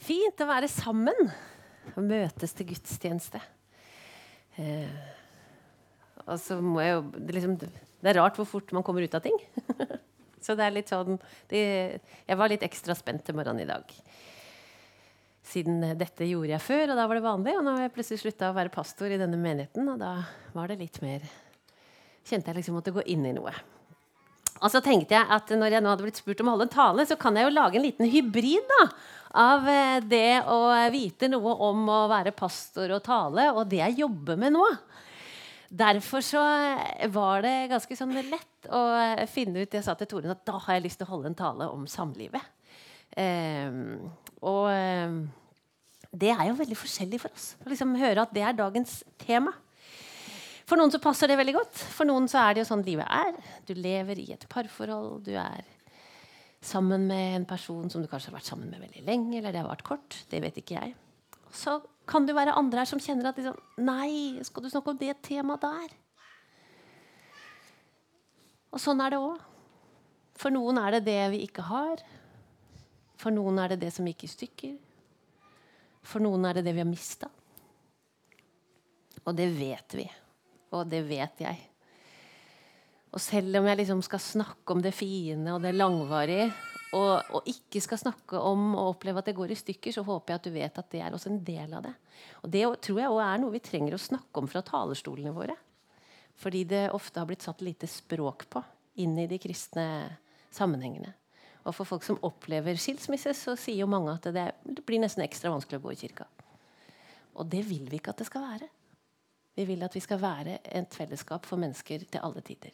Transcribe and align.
Fint 0.00 0.40
å 0.40 0.48
være 0.48 0.68
sammen 0.70 1.28
og 1.92 2.04
møtes 2.06 2.54
til 2.56 2.70
gudstjeneste. 2.70 3.40
Eh, 4.60 5.00
og 6.26 6.36
så 6.40 6.58
må 6.62 6.80
jeg 6.82 6.94
jo 6.94 7.02
det, 7.16 7.34
liksom, 7.36 7.56
det 7.60 8.12
er 8.12 8.18
rart 8.20 8.38
hvor 8.38 8.48
fort 8.48 8.72
man 8.76 8.84
kommer 8.86 9.04
ut 9.04 9.16
av 9.16 9.24
ting. 9.24 9.36
så 10.44 10.56
det 10.56 10.66
er 10.66 10.76
litt 10.76 10.92
sånn 10.92 11.18
det, 11.50 11.62
Jeg 12.26 12.38
var 12.40 12.52
litt 12.52 12.64
ekstra 12.66 12.96
spent 12.96 13.26
til 13.26 13.36
morgenen 13.36 13.64
i 13.64 13.68
dag. 13.68 13.92
Siden 15.50 15.82
dette 15.98 16.28
gjorde 16.28 16.54
jeg 16.54 16.62
før, 16.62 16.92
og 16.92 17.00
da 17.00 17.06
var 17.10 17.18
det 17.18 17.26
vanlig. 17.26 17.56
Og 17.58 17.66
nå 17.66 17.74
har 17.76 17.88
jeg 17.88 17.94
plutselig 17.96 18.22
slutta 18.22 18.52
å 18.52 18.56
være 18.56 18.72
pastor 18.72 19.12
i 19.12 19.20
denne 19.20 19.40
menigheten, 19.40 19.88
og 19.90 20.00
da 20.00 20.14
var 20.56 20.70
det 20.70 20.80
litt 20.84 21.00
mer 21.04 21.24
Kjente 22.20 22.52
jeg 22.52 22.58
liksom 22.58 22.74
måtte 22.76 22.92
gå 22.92 23.00
inn 23.10 23.24
i 23.26 23.30
noe. 23.32 23.50
Og 24.60 24.72
så 24.72 24.82
tenkte 24.84 25.16
jeg 25.16 25.24
at 25.36 25.52
når 25.56 25.76
jeg 25.76 25.84
nå 25.84 25.92
hadde 25.92 26.04
blitt 26.04 26.20
spurt 26.20 26.42
om 26.42 26.50
å 26.50 26.54
holde 26.56 26.68
en 26.68 26.74
tale, 26.74 27.06
så 27.08 27.16
kan 27.20 27.36
jeg 27.36 27.48
jo 27.48 27.54
lage 27.54 27.80
en 27.80 27.86
liten 27.86 28.10
hybrid 28.12 28.68
da, 28.68 28.84
av 29.40 29.68
eh, 29.70 29.98
det 30.04 30.42
å 30.50 30.60
vite 30.92 31.30
noe 31.32 31.56
om 31.70 31.88
å 31.88 32.00
være 32.10 32.36
pastor 32.36 32.92
og 32.96 33.04
tale, 33.06 33.50
og 33.54 33.68
det 33.70 33.80
jeg 33.80 34.02
jobber 34.02 34.40
med 34.40 34.56
nå. 34.58 34.66
Derfor 35.70 36.24
så 36.26 36.40
var 37.14 37.44
det 37.46 37.70
ganske 37.70 37.94
sånn 37.94 38.16
lett 38.26 38.66
å 38.74 38.80
finne 39.30 39.62
ut 39.62 39.76
Jeg 39.76 39.86
sa 39.86 39.94
til 39.94 40.08
Toren 40.10 40.32
at 40.34 40.42
da 40.42 40.58
har 40.58 40.76
jeg 40.76 40.88
lyst 40.88 40.98
til 40.98 41.06
å 41.06 41.12
holde 41.12 41.30
en 41.30 41.38
tale 41.38 41.68
om 41.70 41.84
samlivet. 41.86 42.42
Um, 43.14 44.10
og 44.46 44.66
eh, 44.70 45.14
det 46.10 46.32
er 46.34 46.48
jo 46.48 46.58
veldig 46.58 46.78
forskjellig 46.78 47.20
for 47.22 47.34
oss. 47.34 47.52
Å 47.62 47.70
liksom 47.70 47.94
høre 48.00 48.24
at 48.24 48.34
det 48.34 48.42
er 48.42 48.58
dagens 48.58 49.00
tema. 49.22 49.54
For 50.70 50.78
noen 50.78 50.92
så 50.94 51.00
passer 51.02 51.26
det 51.26 51.34
veldig 51.40 51.56
godt. 51.56 51.78
For 51.96 52.06
noen 52.06 52.28
så 52.30 52.44
er 52.44 52.54
det 52.54 52.62
jo 52.62 52.68
sånn 52.68 52.86
livet 52.86 53.08
er. 53.10 53.34
Du 53.66 53.72
lever 53.74 54.20
i 54.22 54.28
et 54.36 54.44
parforhold. 54.52 55.24
Du 55.26 55.32
er 55.34 55.64
sammen 56.62 57.08
med 57.08 57.40
en 57.40 57.46
person 57.48 57.88
som 57.90 58.04
du 58.04 58.06
kanskje 58.06 58.30
har 58.30 58.36
vært 58.36 58.50
sammen 58.52 58.70
med 58.70 58.84
veldig 58.84 59.02
lenge, 59.02 59.40
eller 59.40 59.50
det 59.50 59.64
har 59.64 59.66
vært 59.66 59.82
kort. 59.88 60.18
Det 60.30 60.38
vet 60.44 60.60
ikke 60.62 60.76
jeg. 60.76 60.94
Så 61.50 61.80
kan 62.06 62.28
det 62.28 62.36
være 62.38 62.54
andre 62.54 62.84
her 62.84 62.90
som 62.90 63.02
kjenner 63.02 63.32
at 63.32 63.40
liksom, 63.40 63.58
Nei, 63.82 64.38
skal 64.46 64.62
du 64.62 64.70
snakke 64.70 64.94
om 64.94 65.00
det 65.00 65.16
temaet 65.26 65.66
der? 65.66 65.98
Og 68.70 68.78
sånn 68.78 69.02
er 69.02 69.16
det 69.16 69.22
òg. 69.24 69.42
For 70.38 70.54
noen 70.54 70.78
er 70.78 71.00
det 71.00 71.04
det 71.10 71.18
vi 71.34 71.42
ikke 71.48 71.66
har. 71.66 72.06
For 73.18 73.34
noen 73.34 73.58
er 73.58 73.74
det 73.74 73.82
det 73.82 73.90
som 73.98 74.06
gikk 74.06 74.22
i 74.28 74.34
stykker. 74.36 74.78
For 76.06 76.22
noen 76.22 76.46
er 76.46 76.60
det 76.60 76.68
det 76.70 76.78
vi 76.78 76.84
har 76.84 76.92
mista. 76.94 77.26
Og 79.26 79.34
det 79.34 79.50
vet 79.58 79.98
vi. 79.98 80.06
Og 80.76 80.86
det 80.90 81.02
vet 81.08 81.42
jeg. 81.42 81.58
Og 83.10 83.22
selv 83.22 83.58
om 83.58 83.66
jeg 83.66 83.80
liksom 83.80 84.02
skal 84.06 84.22
snakke 84.22 84.74
om 84.74 84.82
det 84.84 84.92
fine 84.94 85.56
og 85.56 85.64
det 85.64 85.74
langvarige, 85.74 86.50
og, 86.90 87.22
og, 87.36 87.46
ikke 87.46 87.78
skal 87.82 88.00
snakke 88.00 88.38
om 88.42 88.72
å 88.74 88.88
oppleve 88.90 89.22
at 89.22 89.28
det 89.30 89.36
går 89.38 89.52
i 89.54 89.58
stykker, 89.58 89.94
så 89.94 90.02
håper 90.06 90.32
jeg 90.32 90.40
at 90.40 90.46
du 90.46 90.54
vet 90.54 90.80
at 90.82 90.88
det 90.90 91.02
er 91.04 91.14
også 91.14 91.30
en 91.30 91.42
del 91.46 91.76
av 91.78 91.84
det. 91.86 91.92
Og 92.42 92.50
det 92.50 92.64
tror 92.82 92.98
jeg 92.98 93.12
også 93.12 93.26
er 93.26 93.42
noe 93.42 93.54
vi 93.54 93.62
trenger 93.62 93.94
å 93.94 94.02
snakke 94.02 94.42
om 94.42 94.50
fra 94.50 94.62
talerstolene 94.66 95.34
våre. 95.34 95.54
Fordi 96.40 96.64
det 96.66 96.88
ofte 96.96 97.22
har 97.22 97.28
blitt 97.30 97.46
satt 97.46 97.62
lite 97.62 97.86
språk 97.90 98.48
på 98.50 98.62
inn 99.04 99.14
i 99.22 99.28
de 99.30 99.38
kristne 99.38 99.86
sammenhengene. 100.50 101.14
Og 101.62 101.76
for 101.76 101.86
folk 101.86 102.02
som 102.06 102.18
opplever 102.26 102.78
skilsmisse, 102.80 103.36
så 103.38 103.54
sier 103.58 103.84
jo 103.84 103.90
mange 103.90 104.16
at 104.16 104.26
det, 104.34 104.48
det 104.64 104.82
blir 104.88 105.02
nesten 105.02 105.22
ekstra 105.22 105.52
vanskelig 105.52 105.78
å 105.78 105.84
gå 105.84 105.94
i 105.94 106.00
kirka. 106.00 106.26
Og 107.38 107.46
det 107.52 107.62
vil 107.68 107.86
vi 107.86 108.00
ikke 108.00 108.14
at 108.14 108.22
det 108.22 108.26
skal 108.26 108.48
være. 108.48 108.70
Vi 109.60 109.66
vil 109.68 109.82
at 109.84 109.92
vi 109.92 110.00
skal 110.00 110.20
være 110.22 110.54
et 110.64 110.94
fellesskap 110.96 111.44
for 111.44 111.60
mennesker 111.60 112.06
til 112.08 112.22
alle 112.24 112.40
tider. 112.40 112.72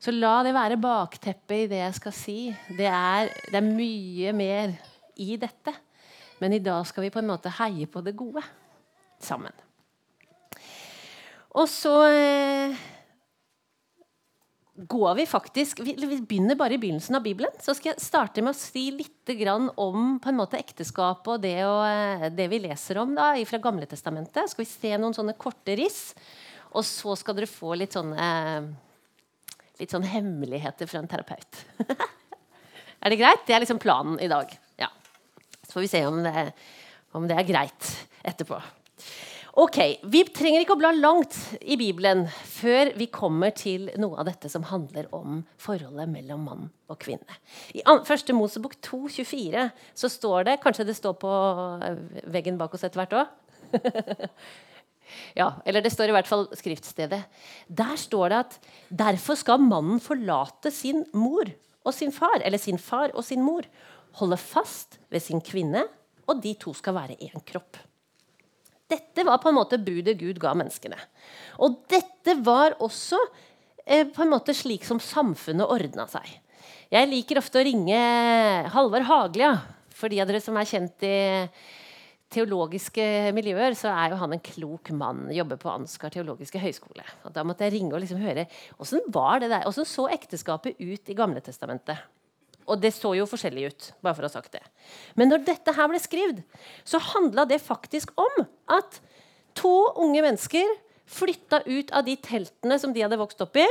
Så 0.00 0.10
la 0.10 0.38
det 0.42 0.54
være 0.56 0.80
bakteppet 0.80 1.66
i 1.66 1.66
det 1.70 1.82
jeg 1.82 1.96
skal 1.98 2.14
si. 2.16 2.38
Det 2.78 2.88
er, 2.88 3.28
det 3.44 3.58
er, 3.60 3.66
mye 3.66 4.32
mer 4.34 4.72
i 5.20 5.36
dette. 5.36 5.74
Men 6.40 6.56
i 6.56 6.62
dag 6.64 6.86
skal 6.88 7.04
vi 7.04 7.12
på 7.12 7.20
en 7.20 7.28
måte 7.28 7.52
heie 7.60 7.86
på 7.86 8.00
det 8.02 8.16
gode 8.16 8.42
sammen. 9.22 9.52
Og 11.52 11.68
så 11.68 11.94
eh, 12.08 12.82
går 14.74 15.14
vi 15.14 15.26
faktisk 15.28 15.80
vi, 15.80 15.94
vi, 15.98 16.16
begynner 16.20 16.56
bare 16.56 16.74
i 16.74 16.78
begynnelsen 16.80 17.16
av 17.16 17.22
Bibelen. 17.22 17.52
Så 17.60 17.74
skal 17.76 17.92
jeg 17.92 18.04
starte 18.04 18.44
med 18.44 18.54
å 18.54 18.58
si 18.58 18.86
litt 18.94 19.32
om 19.76 20.18
på 20.22 20.30
en 20.30 20.38
måte 20.38 20.58
ekteskapet 20.58 21.28
og 21.34 21.42
det, 21.44 21.58
og, 21.66 21.82
eh, 21.86 22.30
det 22.32 22.48
vi 22.50 22.62
leser 22.64 22.98
om 23.02 23.14
da, 23.14 23.32
fra 23.46 23.60
Gamle 23.62 23.86
Testamentet. 23.86 24.50
Skal 24.50 24.64
vi 24.64 24.70
se 24.70 24.96
noen 24.96 25.14
sånne 25.14 25.36
korte 25.36 25.76
riss. 25.76 26.14
Og 26.72 26.84
så 26.88 27.14
skal 27.20 27.36
dere 27.36 27.50
få 27.50 27.76
litt 27.76 27.92
sånne 27.92 28.28
litt 29.80 29.92
sånn 29.92 30.06
hemmeligheter 30.06 30.88
fra 30.88 31.00
en 31.02 31.10
terapeut. 31.10 31.64
er 33.02 33.12
det 33.12 33.18
greit? 33.20 33.42
Det 33.46 33.56
er 33.56 33.64
liksom 33.64 33.80
planen 33.82 34.20
i 34.22 34.30
dag. 34.30 34.52
Ja. 34.80 34.88
Så 35.62 35.76
får 35.76 35.84
vi 35.84 35.90
se 35.90 36.04
om 36.06 36.22
det, 36.22 36.52
om 37.18 37.26
det 37.28 37.36
er 37.38 37.48
greit 37.48 37.90
etterpå. 38.22 38.60
Ok, 39.52 39.76
Vi 40.08 40.22
trenger 40.32 40.62
ikke 40.62 40.72
å 40.72 40.80
bla 40.80 40.94
langt 40.96 41.34
i 41.60 41.76
Bibelen 41.76 42.22
før 42.48 42.88
vi 42.96 43.04
kommer 43.12 43.52
til 43.52 43.90
noe 44.00 44.16
av 44.22 44.30
dette 44.30 44.48
som 44.48 44.64
handler 44.64 45.10
om 45.12 45.42
forholdet 45.60 46.08
mellom 46.08 46.46
mann 46.48 46.70
og 46.88 46.96
kvinne. 47.02 47.36
I 47.76 47.84
første 48.08 48.32
Mosebok 48.32 48.78
2,24 48.80 49.66
så 49.92 50.08
står 50.08 50.48
det 50.48 50.56
Kanskje 50.64 50.88
det 50.88 50.96
står 50.96 51.18
på 51.20 51.34
eh, 51.84 52.00
veggen 52.32 52.56
bak 52.56 52.72
oss 52.72 52.86
etter 52.88 53.02
hvert 53.02 53.18
òg? 53.20 53.36
ja, 55.40 55.50
eller 55.68 55.84
det 55.84 55.92
står 55.92 56.08
i 56.08 56.16
hvert 56.16 56.32
fall 56.32 56.48
skriftstedet. 56.56 57.20
Der 57.68 57.94
står 58.00 58.32
det 58.32 58.42
at 58.46 58.58
derfor 59.04 59.36
skal 59.36 59.60
mannen 59.60 60.00
forlate 60.00 60.72
sin 60.72 61.04
mor 61.12 61.52
og 61.84 61.92
sin 61.92 62.16
far, 62.16 62.40
eller 62.40 62.62
sin 62.62 62.80
far 62.80 63.12
og 63.12 63.28
sin 63.28 63.44
mor, 63.44 63.68
holde 64.16 64.40
fast 64.40 64.96
ved 65.12 65.28
sin 65.28 65.44
kvinne, 65.44 65.84
og 66.24 66.40
de 66.40 66.56
to 66.56 66.72
skal 66.72 66.96
være 66.96 67.20
én 67.20 67.44
kropp. 67.44 67.76
Dette 68.92 69.24
var 69.24 69.40
på 69.40 69.50
en 69.50 69.56
måte 69.56 69.80
budet 69.80 70.18
Gud 70.20 70.40
ga 70.42 70.52
menneskene. 70.58 70.98
Og 71.64 71.82
dette 71.90 72.36
var 72.44 72.76
også 72.84 73.18
eh, 73.86 74.04
på 74.08 74.24
en 74.24 74.32
måte 74.34 74.54
slik 74.56 74.84
som 74.88 75.00
samfunnet 75.02 75.70
ordna 75.70 76.06
seg. 76.10 76.28
Jeg 76.92 77.08
liker 77.08 77.40
ofte 77.40 77.60
å 77.60 77.64
ringe 77.64 78.00
Halvard 78.74 79.08
Haglia. 79.08 79.54
For 79.96 80.12
de 80.12 80.20
av 80.20 80.28
dere 80.28 80.42
som 80.44 80.56
er 80.58 80.68
kjent 80.68 81.04
i 81.06 81.16
teologiske 82.32 83.04
miljøer, 83.36 83.76
så 83.76 83.92
er 83.92 84.12
jo 84.12 84.20
han 84.22 84.34
en 84.36 84.42
klok 84.44 84.90
mann. 84.96 85.26
Jobber 85.32 85.60
på 85.60 85.72
Ansgar 85.72 86.12
teologiske 86.12 86.60
høgskole. 86.60 87.04
Da 87.32 87.44
måtte 87.46 87.68
jeg 87.68 87.76
ringe 87.76 87.96
og 87.96 88.02
liksom 88.04 88.22
høre 88.22 88.46
åssen 88.80 89.04
var 89.12 89.42
det 89.42 89.52
der? 89.52 89.68
Åssen 89.68 89.88
så 89.88 90.08
ekteskapet 90.12 90.80
ut 90.80 91.12
i 91.12 91.16
Gamle 91.16 91.44
Testamentet? 91.44 92.00
Og 92.72 92.80
det 92.80 92.94
så 92.96 93.12
jo 93.16 93.28
forskjellig 93.28 93.68
ut. 93.68 93.88
bare 94.00 94.16
for 94.16 94.24
å 94.24 94.30
ha 94.30 94.32
sagt 94.32 94.54
det. 94.56 94.62
Men 95.14 95.28
når 95.28 95.44
dette 95.44 95.74
her 95.76 95.90
ble 95.90 96.00
skrevet, 96.00 96.42
så 96.84 97.00
handla 97.12 97.44
det 97.48 97.60
faktisk 97.60 98.14
om 98.16 98.44
at 98.72 99.00
to 99.58 99.92
unge 100.00 100.22
mennesker 100.24 100.68
flytta 101.12 101.62
ut 101.66 101.90
av 101.92 102.06
de 102.06 102.16
teltene 102.16 102.78
som 102.80 102.92
de 102.94 103.02
hadde 103.04 103.20
vokst 103.20 103.42
opp 103.44 103.58
i. 103.60 103.66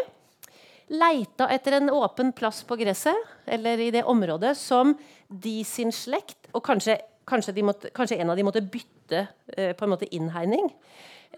Leita 0.91 1.47
etter 1.49 1.79
en 1.79 1.89
åpen 1.95 2.33
plass 2.35 2.61
på 2.67 2.77
gresset 2.79 3.17
eller 3.47 3.79
i 3.79 3.91
det 3.95 4.03
området 4.03 4.53
som 4.59 4.93
de 5.31 5.61
sin 5.63 5.93
slekt 5.95 6.49
Og 6.51 6.59
kanskje, 6.65 6.97
kanskje, 7.25 7.53
måtte, 7.63 7.89
kanskje 7.95 8.17
en 8.19 8.29
av 8.29 8.35
de 8.35 8.43
måtte 8.43 8.61
bytte 8.61 9.21
eh, 9.55 9.71
på 9.71 9.85
en 9.85 9.93
måte 9.93 10.09
innhegning. 10.11 10.67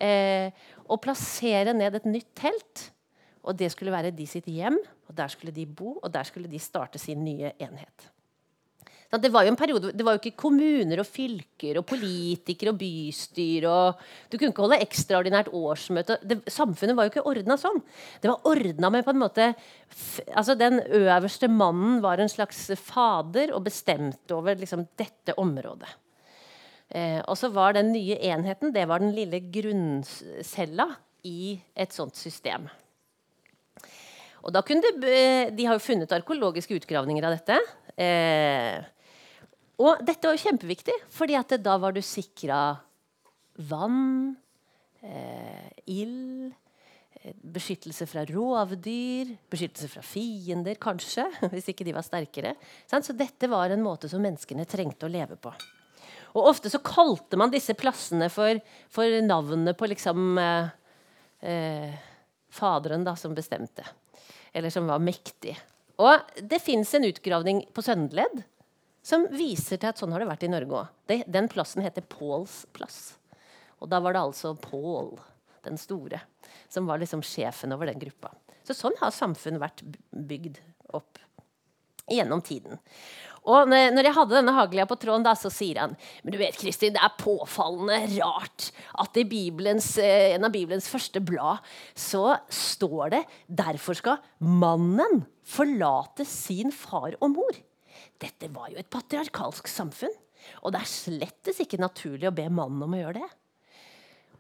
Eh, 0.01 0.49
og 0.89 1.03
plassere 1.03 1.75
ned 1.77 1.93
et 1.99 2.07
nytt 2.09 2.31
telt 2.33 2.87
og 3.43 3.57
det 3.59 3.69
skulle 3.73 3.93
være 3.93 4.13
de 4.15 4.25
sitt 4.27 4.47
hjem, 4.47 4.79
og 5.07 5.15
der 5.17 5.31
skulle 5.31 5.53
de 5.55 5.67
bo, 5.67 5.97
og 5.99 6.11
der 6.13 6.23
skulle 6.27 6.51
de 6.51 6.59
starte 6.61 7.01
sin 7.01 7.23
nye 7.25 7.51
enhet. 7.59 8.09
Det 9.13 9.29
var 9.29 9.45
jo 9.45 9.51
en 9.51 9.57
periode, 9.57 9.91
det 9.93 10.05
var 10.05 10.15
jo 10.15 10.21
ikke 10.23 10.39
kommuner 10.41 10.97
og 11.03 11.05
fylker 11.05 11.77
og 11.77 11.85
politikere 11.85 12.71
og 12.73 12.79
bystyr 12.79 13.67
og 13.69 13.99
Du 14.31 14.39
kunne 14.39 14.49
ikke 14.49 14.63
holde 14.65 14.79
ekstraordinært 14.81 15.51
årsmøte. 15.53 16.17
Det, 16.25 16.39
samfunnet 16.49 16.97
var 16.97 17.05
jo 17.05 17.13
ikke 17.13 17.25
ordna 17.29 17.57
sånn. 17.61 17.77
Det 18.23 18.31
var 18.31 18.49
ordna 18.49 18.89
med 18.89 19.05
på 19.05 19.13
en 19.13 19.21
måte 19.21 19.51
altså 20.33 20.55
Den 20.57 20.79
øverste 20.81 21.47
mannen 21.51 22.01
var 22.01 22.17
en 22.17 22.31
slags 22.31 22.71
fader 22.81 23.53
og 23.53 23.67
bestemte 23.67 24.33
over 24.33 24.57
liksom, 24.57 24.87
dette 24.97 25.37
området. 25.37 25.93
Eh, 26.89 27.21
og 27.21 27.37
så 27.37 27.51
var 27.53 27.77
den 27.77 27.93
nye 27.93 28.17
enheten 28.17 28.73
det 28.73 28.87
var 28.89 29.03
den 29.03 29.13
lille 29.13 29.43
grunncella 29.53 30.89
i 31.23 31.59
et 31.77 31.93
sånt 31.93 32.17
system. 32.17 32.65
Og 34.43 34.51
da 34.51 34.63
kunne 34.65 34.93
de, 34.99 35.19
De 35.55 35.67
har 35.67 35.77
jo 35.77 35.83
funnet 35.83 36.11
arkeologiske 36.15 36.75
utgravninger 36.81 37.27
av 37.27 37.37
dette. 37.37 37.59
Eh, 37.95 38.81
og 39.83 40.01
dette 40.05 40.27
var 40.27 40.35
jo 40.35 40.43
kjempeviktig, 40.43 40.95
fordi 41.11 41.37
at 41.37 41.55
da 41.63 41.77
var 41.81 41.95
du 41.95 42.01
sikra 42.05 42.75
vann, 43.69 44.35
eh, 45.01 45.69
ild, 45.89 46.53
eh, 47.21 47.33
beskyttelse 47.55 48.07
fra 48.09 48.25
rovdyr, 48.29 49.33
beskyttelse 49.49 49.89
fra 49.89 50.03
fiender, 50.05 50.75
kanskje, 50.75 51.25
hvis 51.53 51.71
ikke 51.73 51.87
de 51.87 51.95
var 51.95 52.05
sterkere. 52.05 52.55
Så 52.89 53.15
dette 53.17 53.49
var 53.49 53.73
en 53.73 53.83
måte 53.85 54.11
som 54.11 54.21
menneskene 54.23 54.67
trengte 54.69 55.07
å 55.07 55.13
leve 55.13 55.39
på. 55.41 55.53
Og 56.33 56.49
Ofte 56.49 56.69
så 56.69 56.81
kalte 56.81 57.37
man 57.37 57.51
disse 57.53 57.75
plassene 57.77 58.29
for, 58.33 58.57
for 58.89 59.19
navnet 59.25 59.77
på 59.77 59.89
liksom 59.89 60.37
eh, 60.41 60.73
eh, 61.41 61.93
Faderen 62.53 63.01
da, 63.01 63.15
som 63.17 63.33
bestemte 63.33 63.81
eller 64.53 64.73
som 64.73 64.87
var 64.89 65.01
mektig. 65.03 65.55
Og 66.01 66.37
det 66.41 66.61
fins 66.63 66.93
en 66.93 67.05
utgravning 67.05 67.63
på 67.73 67.83
Søndeled 67.85 68.43
som 69.03 69.25
viser 69.35 69.81
til 69.81 69.91
at 69.91 69.99
sånn 69.99 70.13
har 70.15 70.23
det 70.23 70.29
vært 70.29 70.45
i 70.47 70.51
Norge 70.51 70.79
òg. 70.79 71.25
Den 71.27 71.49
plassen 71.51 71.83
heter 71.83 72.05
Pauls 72.07 72.63
plass. 72.75 73.17
Og 73.83 73.91
da 73.91 73.99
var 73.99 74.15
det 74.15 74.23
altså 74.23 74.53
Paul 74.55 75.17
den 75.63 75.77
store 75.79 76.21
som 76.71 76.87
var 76.87 77.01
liksom 77.01 77.21
sjefen 77.25 77.75
over 77.75 77.89
den 77.89 77.99
gruppa. 77.99 78.31
Så 78.63 78.75
sånn 78.77 78.95
har 79.01 79.11
samfunn 79.13 79.59
vært 79.61 79.83
bygd 80.11 80.61
opp 80.95 81.19
gjennom 82.11 82.41
tiden. 82.43 82.79
Og 83.43 83.67
når 83.67 84.07
jeg 84.07 84.15
hadde 84.15 84.37
denne 84.37 84.53
Hagelia 84.55 84.85
på 84.87 84.95
tråden, 84.99 85.25
da, 85.25 85.33
så 85.35 85.51
sier 85.51 85.81
han 85.81 85.97
men 86.23 86.31
du 86.31 86.39
vet, 86.39 86.55
Kristin, 86.55 86.95
det 86.95 87.01
er 87.03 87.17
påfallende 87.19 87.99
rart 88.15 88.69
at 89.03 89.19
i 89.19 89.25
Bibelens, 89.27 89.89
eh, 89.99 90.31
en 90.37 90.47
av 90.47 90.53
Bibelens 90.53 90.87
første 90.91 91.19
blad 91.23 91.63
så 91.91 92.37
står 92.47 93.13
det 93.17 93.21
derfor 93.51 93.99
skal 93.99 94.23
mannen 94.39 95.25
forlate 95.43 96.25
sin 96.27 96.71
far 96.71 97.17
og 97.19 97.33
mor. 97.35 97.63
Dette 98.23 98.47
var 98.53 98.71
jo 98.71 98.79
et 98.79 98.91
patriarkalsk 98.91 99.67
samfunn. 99.67 100.13
Og 100.63 100.73
det 100.75 100.81
er 100.83 100.91
slettes 100.91 101.61
ikke 101.63 101.79
naturlig 101.79 102.27
å 102.29 102.35
be 102.35 102.49
mannen 102.51 102.83
om 102.83 102.95
å 102.95 102.99
gjøre 102.99 103.21
det. 103.21 103.29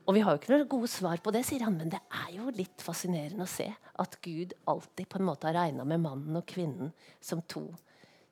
Og 0.03 0.17
vi 0.17 0.23
har 0.23 0.35
jo 0.35 0.41
ikke 0.41 0.51
noen 0.51 0.67
gode 0.67 0.89
svar 0.91 1.21
på 1.23 1.31
det, 1.31 1.45
sier 1.47 1.63
han, 1.63 1.77
men 1.79 1.91
det 1.93 2.01
er 2.11 2.33
jo 2.35 2.51
litt 2.51 2.83
fascinerende 2.83 3.45
å 3.45 3.51
se 3.51 3.69
at 4.03 4.17
Gud 4.25 4.51
alltid 4.67 5.07
på 5.07 5.19
en 5.19 5.27
måte 5.29 5.47
har 5.47 5.55
regna 5.55 5.85
med 5.87 6.03
mannen 6.03 6.39
og 6.39 6.47
kvinnen 6.49 6.91
som 7.23 7.43
to 7.47 7.69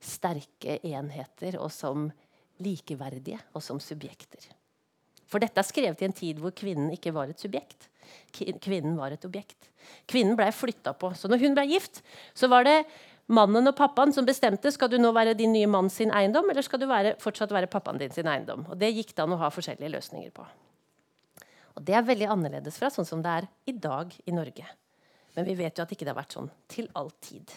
sterke 0.01 0.80
enheter, 0.88 1.59
og 1.62 1.71
som 1.74 2.09
likeverdige, 2.62 3.39
og 3.53 3.63
som 3.63 3.80
subjekter. 3.81 4.50
For 5.31 5.42
dette 5.42 5.62
er 5.62 5.68
skrevet 5.68 6.01
i 6.01 6.07
en 6.09 6.15
tid 6.15 6.42
hvor 6.42 6.53
kvinnen 6.56 6.92
ikke 6.94 7.13
var 7.15 7.31
et 7.31 7.39
subjekt. 7.39 7.88
Kvinnen 8.33 8.98
var 9.00 9.13
et 9.15 9.24
objekt. 9.27 9.69
Kvinnen 10.09 10.36
blei 10.36 10.50
flytta 10.53 10.94
på. 11.00 11.13
Så 11.15 11.31
når 11.31 11.45
hun 11.45 11.56
ble 11.56 11.65
gift, 11.69 12.01
så 12.36 12.50
var 12.51 12.68
det 12.68 12.81
mannen 13.31 13.69
og 13.69 13.77
pappaen 13.77 14.12
som 14.15 14.27
bestemte 14.27 14.74
skal 14.74 14.92
du 14.92 14.98
nå 15.00 15.13
være 15.15 15.38
din 15.39 15.53
nye 15.56 15.69
mann 15.71 15.89
sin 15.94 16.12
eiendom, 16.12 16.50
eller 16.51 16.65
skal 16.65 16.81
du 16.81 16.88
være, 16.89 17.15
fortsatt 17.21 17.53
være 17.56 17.71
pappaen 17.71 18.01
din 18.01 18.12
sin 18.12 18.27
eiendom. 18.27 18.68
Og 18.68 18.77
Det 18.81 18.92
gikk 18.92 19.15
det 19.15 19.24
an 19.24 19.38
å 19.38 19.39
ha 19.42 19.51
forskjellige 19.53 19.94
løsninger 19.95 20.36
på. 20.36 20.45
Og 21.80 21.83
Det 21.88 21.95
er 21.95 22.07
veldig 22.07 22.27
annerledes 22.33 22.77
fra 22.81 22.92
sånn 22.92 23.07
som 23.07 23.24
det 23.24 23.31
er 23.39 23.50
i 23.71 23.77
dag 23.77 24.12
i 24.25 24.36
Norge. 24.36 24.68
Men 25.38 25.48
vi 25.48 25.56
vet 25.56 25.77
jo 25.77 25.86
at 25.86 25.92
ikke 25.95 26.03
det 26.03 26.12
har 26.12 26.19
vært 26.19 26.36
sånn 26.36 26.51
til 26.68 26.89
all 27.00 27.13
tid. 27.24 27.48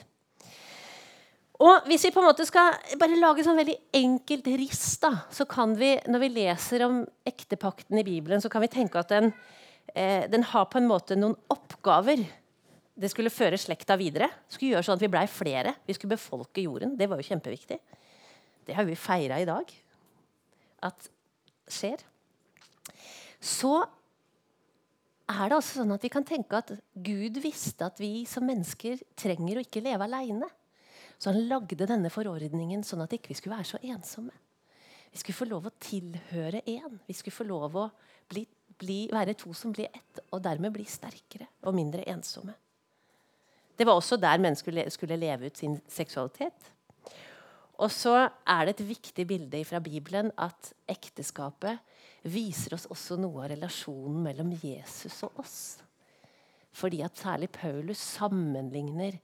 Og 1.62 1.87
hvis 1.87 2.03
vi 2.09 2.11
på 2.11 2.19
en 2.19 2.27
måte 2.27 2.47
skal 2.49 2.75
bare 2.99 3.19
lage 3.21 3.45
sånn 3.47 3.61
veldig 3.61 3.77
enkelt 3.95 4.49
riss, 4.59 4.97
da, 5.03 5.12
så 5.31 5.47
kan 5.47 5.77
vi, 5.79 5.93
når 6.11 6.23
vi 6.25 6.31
leser 6.35 6.83
om 6.87 7.03
ektepakten 7.27 8.01
i 8.01 8.06
Bibelen, 8.06 8.43
så 8.43 8.51
kan 8.51 8.65
vi 8.65 8.73
tenke 8.73 8.99
at 8.99 9.12
den, 9.12 9.31
eh, 9.95 10.27
den 10.31 10.43
har 10.51 10.67
på 10.67 10.81
en 10.81 10.89
måte 10.91 11.15
noen 11.15 11.37
oppgaver. 11.55 12.25
Det 12.95 13.11
skulle 13.11 13.31
føre 13.31 13.59
slekta 13.59 13.95
videre. 13.99 14.33
Det 14.47 14.56
skulle 14.56 14.75
gjøre 14.75 14.87
sånn 14.89 14.99
at 14.99 15.05
vi 15.06 15.12
blei 15.15 15.27
flere. 15.31 15.77
Vi 15.87 15.95
skulle 15.95 16.17
befolke 16.17 16.65
jorden. 16.65 16.97
Det 16.99 17.09
var 17.11 17.23
jo 17.23 17.29
kjempeviktig. 17.29 17.79
Det 18.67 18.75
har 18.75 18.85
vi 18.85 18.99
feira 18.99 19.39
i 19.39 19.47
dag 19.47 19.71
at 20.83 21.09
skjer. 21.71 22.03
Så 23.39 23.77
er 25.31 25.49
det 25.49 25.56
altså 25.56 25.81
sånn 25.81 25.95
at 25.95 26.03
vi 26.05 26.12
kan 26.12 26.27
tenke 26.27 26.59
at 26.59 26.75
Gud 26.95 27.39
visste 27.43 27.87
at 27.87 28.01
vi 28.03 28.25
som 28.29 28.45
mennesker 28.47 28.99
trenger 29.17 29.59
å 29.59 29.65
ikke 29.65 29.85
leve 29.85 30.06
aleine. 30.06 30.51
Så 31.19 31.31
han 31.32 31.46
lagde 31.49 31.87
denne 31.87 32.11
forordningen 32.12 32.82
sånn 32.87 33.05
at 33.05 33.14
vi 33.14 33.20
ikke 33.20 33.37
skulle 33.38 33.58
være 33.58 33.70
så 33.75 33.81
ensomme. 33.82 34.34
Vi 35.14 35.20
skulle 35.22 35.38
få 35.38 35.46
lov 35.46 35.69
å 35.69 35.76
tilhøre 35.78 36.64
én. 36.66 36.99
Vi 37.06 37.14
skulle 37.14 37.37
få 37.37 37.46
lov 37.46 37.76
å 37.78 37.87
bli, 38.31 38.43
bli, 38.81 38.99
være 39.14 39.37
to 39.38 39.55
som 39.55 39.72
blir 39.75 39.93
ett, 39.94 40.20
og 40.34 40.43
dermed 40.43 40.75
bli 40.75 40.87
sterkere 40.90 41.46
og 41.62 41.76
mindre 41.76 42.02
ensomme. 42.11 42.56
Det 43.75 43.87
var 43.87 43.99
også 43.99 44.19
der 44.19 44.43
mennesker 44.43 44.84
skulle 44.90 45.19
leve 45.19 45.50
ut 45.50 45.58
sin 45.58 45.78
seksualitet. 45.90 46.70
Og 47.82 47.90
så 47.90 48.14
er 48.46 48.67
det 48.67 48.76
et 48.76 48.84
viktig 48.87 49.26
bilde 49.26 49.62
fra 49.67 49.81
Bibelen 49.82 50.31
at 50.38 50.70
ekteskapet 50.90 51.81
viser 52.31 52.76
oss 52.76 52.87
også 52.90 53.19
noe 53.20 53.43
av 53.44 53.50
relasjonen 53.52 54.20
mellom 54.28 54.52
Jesus 54.62 55.17
og 55.26 55.43
oss. 55.43 55.58
Fordi 56.75 57.02
at 57.06 57.19
særlig 57.19 57.50
Paulus 57.55 58.02
sammenligner 58.17 59.19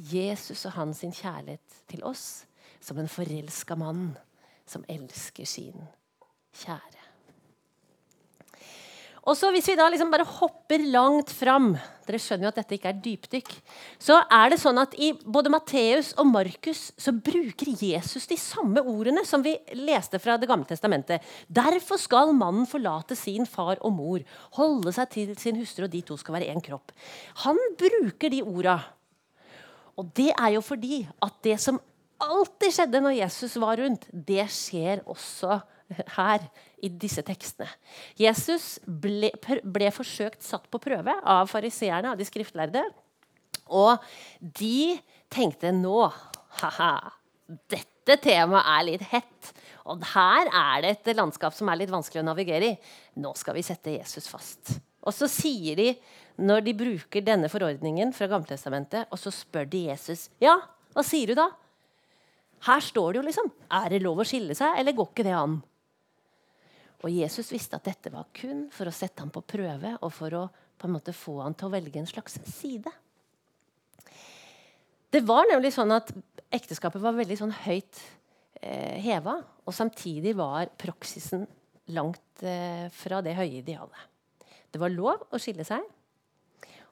Jesus 0.00 0.64
og 0.68 0.76
hans 0.78 1.02
kjærlighet 1.04 1.82
til 1.90 2.04
oss 2.08 2.46
som 2.80 2.98
en 2.98 3.10
forelska 3.10 3.76
mann 3.76 4.14
som 4.68 4.86
elsker 4.88 5.48
sin 5.48 5.76
kjære. 6.56 7.00
Og 9.28 9.36
så 9.36 9.50
Hvis 9.52 9.68
vi 9.68 9.76
da 9.76 9.88
liksom 9.92 10.10
bare 10.10 10.24
hopper 10.24 10.80
langt 10.90 11.30
fram 11.36 11.74
Dere 12.06 12.18
skjønner 12.18 12.48
jo 12.48 12.50
at 12.50 12.56
dette 12.58 12.74
ikke 12.74 12.88
er 12.90 13.00
dypdykk. 13.04 13.50
Så 14.02 14.16
er 14.32 14.50
det 14.50 14.58
sånn 14.58 14.80
at 14.80 14.96
I 14.98 15.12
både 15.22 15.52
Matteus 15.52 16.08
og 16.18 16.26
Markus 16.26 16.88
så 16.98 17.12
bruker 17.14 17.70
Jesus 17.76 18.26
de 18.26 18.38
samme 18.40 18.82
ordene 18.82 19.22
som 19.28 19.44
vi 19.44 19.52
leste 19.78 20.18
fra 20.18 20.34
Det 20.40 20.48
gamle 20.50 20.66
testamentet. 20.66 21.22
Derfor 21.46 22.00
skal 22.00 22.32
mannen 22.34 22.66
forlate 22.66 23.14
sin 23.14 23.46
far 23.46 23.78
og 23.86 23.94
mor, 23.94 24.24
holde 24.58 24.94
seg 24.96 25.12
til 25.12 25.36
sin 25.38 25.60
hustru, 25.60 25.84
og 25.86 25.92
de 25.92 26.02
to 26.02 26.16
skal 26.18 26.40
være 26.40 26.50
én 26.50 26.64
kropp. 26.64 26.90
Han 27.44 27.60
bruker 27.78 28.32
de 28.32 28.42
orda 28.42 28.80
og 30.00 30.08
det 30.16 30.30
er 30.32 30.54
jo 30.56 30.62
fordi 30.64 31.02
at 31.20 31.36
det 31.44 31.58
som 31.60 31.80
alltid 32.20 32.72
skjedde 32.72 33.02
når 33.04 33.18
Jesus 33.18 33.56
var 33.60 33.80
rundt, 33.80 34.06
det 34.12 34.46
skjer 34.52 35.04
også 35.08 35.60
her 36.16 36.44
i 36.80 36.90
disse 37.02 37.22
tekstene. 37.26 37.68
Jesus 38.18 38.78
ble, 38.86 39.32
ble 39.64 39.92
forsøkt 39.92 40.44
satt 40.46 40.68
på 40.70 40.80
prøve 40.82 41.14
av 41.20 41.50
fariseerne, 41.50 42.12
av 42.12 42.20
de 42.20 42.26
skriftlærde. 42.28 42.84
Og 43.70 44.00
de 44.40 44.98
tenkte 45.32 45.72
nå 45.74 46.04
ha-ha, 46.60 46.92
dette 47.70 48.16
temaet 48.22 48.70
er 48.76 48.86
litt 48.86 49.08
hett. 49.12 49.50
Og 49.90 50.04
her 50.14 50.48
er 50.48 50.84
det 50.84 50.94
et 50.96 51.16
landskap 51.18 51.56
som 51.56 51.70
er 51.70 51.82
litt 51.82 51.92
vanskelig 51.92 52.22
å 52.22 52.28
navigere 52.30 52.72
i. 52.72 52.78
Nå 53.20 53.34
skal 53.38 53.58
vi 53.58 53.66
sette 53.66 53.96
Jesus 53.96 54.30
fast. 54.30 54.78
Og 55.06 55.16
så 55.16 55.28
sier 55.30 55.78
de 55.78 55.88
når 56.40 56.64
de 56.64 56.76
bruker 56.76 57.24
denne 57.24 57.50
forordningen 57.52 58.14
fra 58.16 58.28
Gamletestamentet, 58.30 59.08
og 59.12 59.20
så 59.20 59.32
spør 59.34 59.68
de 59.68 59.86
Jesus 59.90 60.28
ja, 60.42 60.56
hva 60.94 61.04
sier 61.06 61.30
du 61.30 61.38
da? 61.38 61.50
Her 62.66 62.82
står 62.84 63.12
det 63.12 63.20
jo 63.20 63.26
liksom 63.28 63.50
Er 63.72 63.92
det 63.92 64.02
lov 64.04 64.20
å 64.20 64.26
skille 64.28 64.56
seg, 64.56 64.74
eller 64.80 64.96
går 64.96 65.12
ikke 65.12 65.26
det 65.26 65.36
an? 65.36 65.60
Og 67.00 67.12
Jesus 67.14 67.48
visste 67.52 67.78
at 67.78 67.86
dette 67.88 68.12
var 68.12 68.28
kun 68.36 68.66
for 68.74 68.88
å 68.88 68.94
sette 68.94 69.22
ham 69.22 69.30
på 69.32 69.44
prøve 69.48 69.94
og 70.00 70.12
for 70.12 70.36
å 70.36 70.42
på 70.80 70.88
en 70.88 70.96
måte 70.96 71.12
få 71.16 71.38
ham 71.42 71.54
til 71.56 71.68
å 71.68 71.72
velge 71.74 72.00
en 72.00 72.08
slags 72.08 72.38
side. 72.48 72.92
Det 75.12 75.20
var 75.26 75.48
nemlig 75.50 75.72
sånn 75.74 75.92
at 75.92 76.12
ekteskapet 76.52 77.02
var 77.02 77.16
veldig 77.16 77.36
sånn 77.36 77.52
høyt 77.66 78.00
eh, 78.62 78.96
heva, 79.02 79.40
og 79.66 79.76
samtidig 79.76 80.36
var 80.38 80.70
praksisen 80.80 81.44
langt 81.92 82.44
eh, 82.46 82.86
fra 82.94 83.20
det 83.24 83.34
høye 83.36 83.60
idealet. 83.60 84.09
Det 84.70 84.80
var 84.80 84.92
lov 84.94 85.26
å 85.30 85.40
skille 85.40 85.66
seg. 85.66 85.82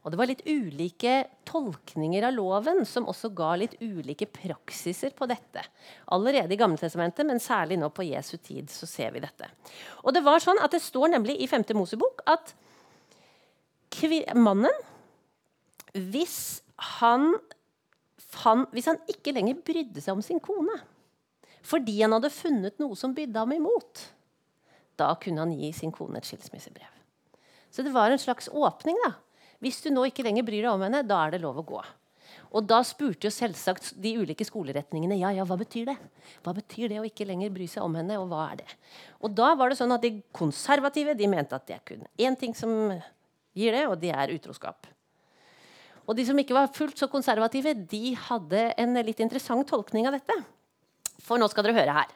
Og 0.07 0.13
det 0.13 0.19
var 0.21 0.31
litt 0.31 0.45
ulike 0.47 1.15
tolkninger 1.49 2.25
av 2.29 2.37
loven 2.37 2.85
som 2.87 3.09
også 3.11 3.33
ga 3.37 3.51
litt 3.59 3.75
ulike 3.83 4.29
praksiser 4.31 5.13
på 5.17 5.27
dette. 5.29 5.65
Allerede 6.15 6.55
i 6.55 6.59
Gammeltestamentet, 6.61 7.27
men 7.27 7.43
særlig 7.43 7.81
nå 7.81 7.91
på 7.93 8.07
Jesu 8.07 8.37
tid 8.39 8.71
så 8.73 8.87
ser 8.89 9.13
vi 9.13 9.25
dette. 9.25 9.51
Og 10.07 10.15
Det 10.15 10.23
var 10.25 10.41
sånn 10.43 10.61
at 10.63 10.73
det 10.73 10.81
står 10.85 11.13
nemlig 11.17 11.37
i 11.43 11.49
5. 11.51 11.67
Mosebok 11.77 12.23
at 12.31 12.55
mannen 14.39 14.85
hvis 15.93 16.63
han, 16.99 17.33
fan, 18.17 18.67
hvis 18.73 18.87
han 18.87 19.01
ikke 19.11 19.35
lenger 19.35 19.59
brydde 19.67 20.05
seg 20.05 20.15
om 20.15 20.23
sin 20.23 20.41
kone 20.41 20.77
fordi 21.69 21.99
han 22.01 22.15
hadde 22.15 22.31
funnet 22.33 22.79
noe 22.81 22.97
som 22.97 23.13
bydde 23.13 23.43
ham 23.43 23.51
imot, 23.53 24.05
da 24.97 25.11
kunne 25.21 25.43
han 25.43 25.53
gi 25.59 25.69
sin 25.77 25.93
kone 25.93 26.17
et 26.17 26.29
skilsmissebrev. 26.29 26.98
Så 27.71 27.85
det 27.85 27.95
var 27.95 28.11
en 28.11 28.21
slags 28.21 28.49
åpning. 28.49 28.97
da, 29.05 29.15
hvis 29.63 29.81
du 29.83 29.91
nå 29.91 30.07
ikke 30.09 30.25
lenger 30.27 30.47
bryr 30.47 30.65
deg 30.65 30.73
om 30.73 30.85
henne, 30.87 31.05
da 31.07 31.25
er 31.25 31.35
det 31.35 31.43
lov 31.43 31.61
å 31.61 31.67
gå. 31.67 31.81
Og 32.49 32.65
da 32.65 32.79
spurte 32.87 33.29
jo 33.29 33.33
selvsagt 33.33 33.91
de 34.01 34.15
ulike 34.23 34.45
skoleretningene 34.47 35.19
ja, 35.21 35.33
ja, 35.37 35.45
hva 35.45 35.59
betyr 35.61 35.91
det 35.91 35.97
Hva 36.45 36.55
betyr 36.57 36.89
det 36.89 37.01
å 37.01 37.05
ikke 37.05 37.27
lenger 37.29 37.53
bry 37.53 37.67
seg 37.69 37.85
om 37.85 37.97
henne, 37.99 38.17
og 38.21 38.31
hva 38.31 38.47
er 38.53 38.63
det? 38.63 38.69
Og 39.21 39.35
da 39.37 39.51
var 39.59 39.69
det 39.69 39.79
sånn 39.81 39.93
at 39.93 40.05
De 40.05 40.15
konservative 40.33 41.17
de 41.19 41.29
mente 41.29 41.57
at 41.57 41.67
det 41.69 41.77
er 41.77 41.83
kun 41.91 42.07
én 42.17 42.39
ting 42.41 42.57
som 42.57 42.73
gir 43.59 43.75
det, 43.75 43.85
og 43.91 43.99
det 44.01 44.15
er 44.15 44.33
utroskap. 44.33 44.87
Og 46.09 46.17
de 46.17 46.25
som 46.25 46.39
ikke 46.41 46.57
var 46.57 46.73
fullt 46.73 47.01
så 47.01 47.09
konservative, 47.13 47.75
de 47.91 48.15
hadde 48.17 48.63
en 48.81 48.97
litt 49.05 49.21
interessant 49.21 49.67
tolkning 49.69 50.09
av 50.09 50.17
dette. 50.17 50.37
For 51.21 51.41
nå 51.41 51.51
skal 51.53 51.67
dere 51.67 51.77
høre 51.83 51.97
her. 51.99 52.15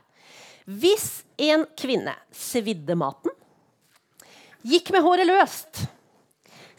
Hvis 0.64 1.26
en 1.42 1.66
kvinne 1.76 2.14
svidde 2.32 2.96
maten, 2.96 3.34
gikk 4.62 4.92
med 4.94 5.04
håret 5.04 5.28
løst 5.28 5.84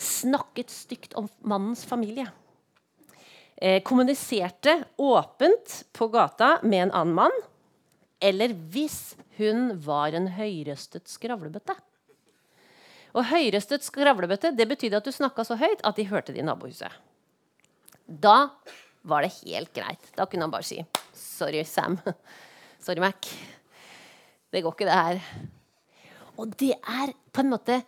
snakket 0.04 0.70
stygt 0.70 1.14
om 1.14 1.30
mannens 1.40 1.86
familie. 1.86 2.28
Eh, 3.56 3.84
kommuniserte 3.84 4.84
åpent 4.98 5.86
på 5.92 6.08
gata 6.08 6.60
med 6.64 6.84
en 6.84 6.92
annen 6.92 7.16
mann. 7.16 7.42
Eller 8.20 8.54
hvis 8.54 9.16
hun 9.38 9.74
var 9.84 10.16
en 10.16 10.30
høyrøstet 10.36 11.10
skravlebøtte. 11.12 11.76
Og 13.14 13.28
høyrøstet 13.30 13.86
skravlebøtte 13.86 14.54
det 14.56 14.68
betydde 14.70 15.00
at 15.00 15.08
du 15.08 15.14
snakka 15.14 15.46
så 15.46 15.58
høyt 15.60 15.84
at 15.86 16.00
de 16.00 16.08
hørte 16.10 16.34
det 16.34 16.42
i 16.42 16.48
nabohuset. 16.48 16.92
Da 18.08 18.50
var 19.04 19.24
det 19.24 19.36
helt 19.44 19.74
greit. 19.76 20.08
Da 20.16 20.26
kunne 20.26 20.48
han 20.48 20.52
bare 20.52 20.68
si 20.68 20.84
'sorry, 21.14 21.64
Sam'. 21.64 22.00
Sorry, 22.84 23.00
Mac. 23.00 23.16
Det 24.52 24.62
går 24.62 24.74
ikke, 24.74 24.86
det 24.86 24.94
her. 24.94 25.22
Og 26.42 26.56
det 26.60 26.74
er 26.78 27.14
på 27.34 27.44
en 27.44 27.52
måte 27.52 27.82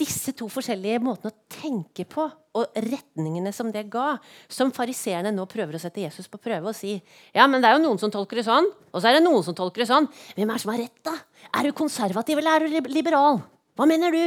disse 0.00 0.32
to 0.36 0.48
forskjellige 0.50 1.00
måtene 1.04 1.32
å 1.32 1.50
tenke 1.52 2.06
på 2.08 2.24
og 2.52 2.78
retningene 2.84 3.52
som 3.54 3.70
det 3.72 3.86
ga, 3.92 4.16
som 4.50 4.72
fariseerne 4.74 5.32
nå 5.32 5.44
prøver 5.48 5.76
å 5.76 5.80
sette 5.80 6.02
Jesus 6.02 6.28
på 6.28 6.40
prøve 6.42 6.68
og 6.68 6.76
si 6.76 6.94
ja, 7.32 7.46
men 7.48 7.62
det 7.62 7.70
er 7.70 7.78
jo 7.78 7.84
noen 7.84 8.00
som 8.00 8.12
tolker 8.12 8.40
det 8.40 8.46
sånn, 8.48 8.68
og 8.92 8.98
så 8.98 9.08
er 9.08 9.18
det 9.18 9.24
noen 9.24 9.44
som 9.46 9.56
tolker 9.56 9.84
det 9.84 9.88
sånn. 9.88 10.08
Hvem 10.36 10.48
er 10.48 10.58
det 10.58 10.64
som 10.64 10.72
har 10.74 10.82
rett, 10.82 11.00
da? 11.06 11.16
Er 11.52 11.68
du 11.68 11.76
konservativ, 11.76 12.40
eller 12.40 12.66
er 12.68 12.82
du 12.82 12.92
liberal? 12.92 13.40
Hva 13.78 13.88
mener 13.88 14.12
du? 14.12 14.24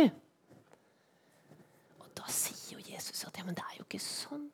Og 2.01 2.09
da 2.17 2.29
sier 2.33 2.77
jo 2.77 2.81
Jesus 2.81 3.25
at 3.27 3.37
ja, 3.37 3.45
men 3.45 3.57
det 3.57 3.65
er 3.65 3.79
jo 3.79 3.85
ikke 3.85 4.01
sånn. 4.01 4.47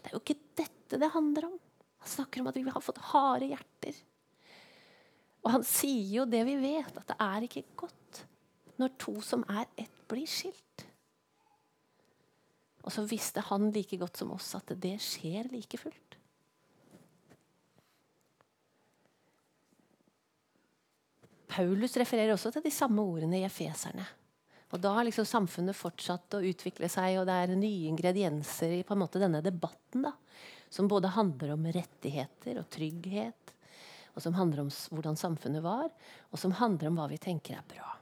Det 0.00 0.10
er 0.10 0.16
jo 0.16 0.22
ikke 0.22 0.40
dette 0.62 1.00
det 1.00 1.12
handler 1.12 1.50
om. 1.50 1.58
Han 2.04 2.14
snakker 2.14 2.40
om 2.40 2.48
at 2.48 2.56
vi 2.56 2.64
har 2.68 2.84
fått 2.84 3.02
harde 3.10 3.50
hjerter. 3.52 4.00
Og 5.44 5.52
han 5.54 5.64
sier 5.66 6.20
jo 6.20 6.26
det 6.28 6.42
vi 6.48 6.56
vet, 6.60 6.92
at 6.92 7.12
det 7.12 7.18
er 7.24 7.46
ikke 7.46 7.64
godt 7.84 8.24
når 8.78 8.94
to 9.00 9.16
som 9.24 9.42
er 9.50 9.66
ett, 9.78 9.94
blir 10.08 10.28
skilt. 10.30 10.84
Og 12.86 12.94
så 12.94 13.02
visste 13.04 13.42
han 13.50 13.72
like 13.74 13.98
godt 14.00 14.20
som 14.20 14.30
oss 14.32 14.54
at 14.56 14.70
det 14.80 14.94
skjer 15.02 15.50
like 15.52 15.80
fullt. 15.80 16.14
Paulus 21.48 21.96
refererer 21.98 22.36
også 22.36 22.52
til 22.54 22.64
de 22.64 22.72
samme 22.72 23.02
ordene 23.02 23.40
i 23.40 23.46
Efeserne. 23.48 24.06
Og 24.68 24.80
Da 24.80 24.92
har 24.94 25.06
liksom 25.08 25.26
samfunnet 25.26 25.76
fortsatt 25.76 26.36
å 26.36 26.44
utvikle 26.44 26.90
seg, 26.92 27.16
og 27.18 27.26
det 27.26 27.34
er 27.34 27.54
nye 27.56 27.88
ingredienser 27.88 28.74
i 28.76 28.82
på 28.86 28.94
en 28.94 29.00
måte 29.00 29.20
denne 29.20 29.40
debatten. 29.42 30.04
da, 30.04 30.12
Som 30.70 30.88
både 30.88 31.08
handler 31.08 31.54
om 31.54 31.64
rettigheter 31.64 32.60
og 32.60 32.68
trygghet, 32.70 33.54
og 34.18 34.24
som 34.24 34.34
handler 34.34 34.64
om 34.64 34.70
hvordan 34.90 35.14
samfunnet 35.18 35.62
var, 35.62 35.86
og 36.34 36.40
som 36.42 36.56
handler 36.58 36.90
om 36.90 36.98
hva 36.98 37.06
vi 37.12 37.20
tenker 37.22 37.54
er 37.54 37.66
bra. 37.70 37.92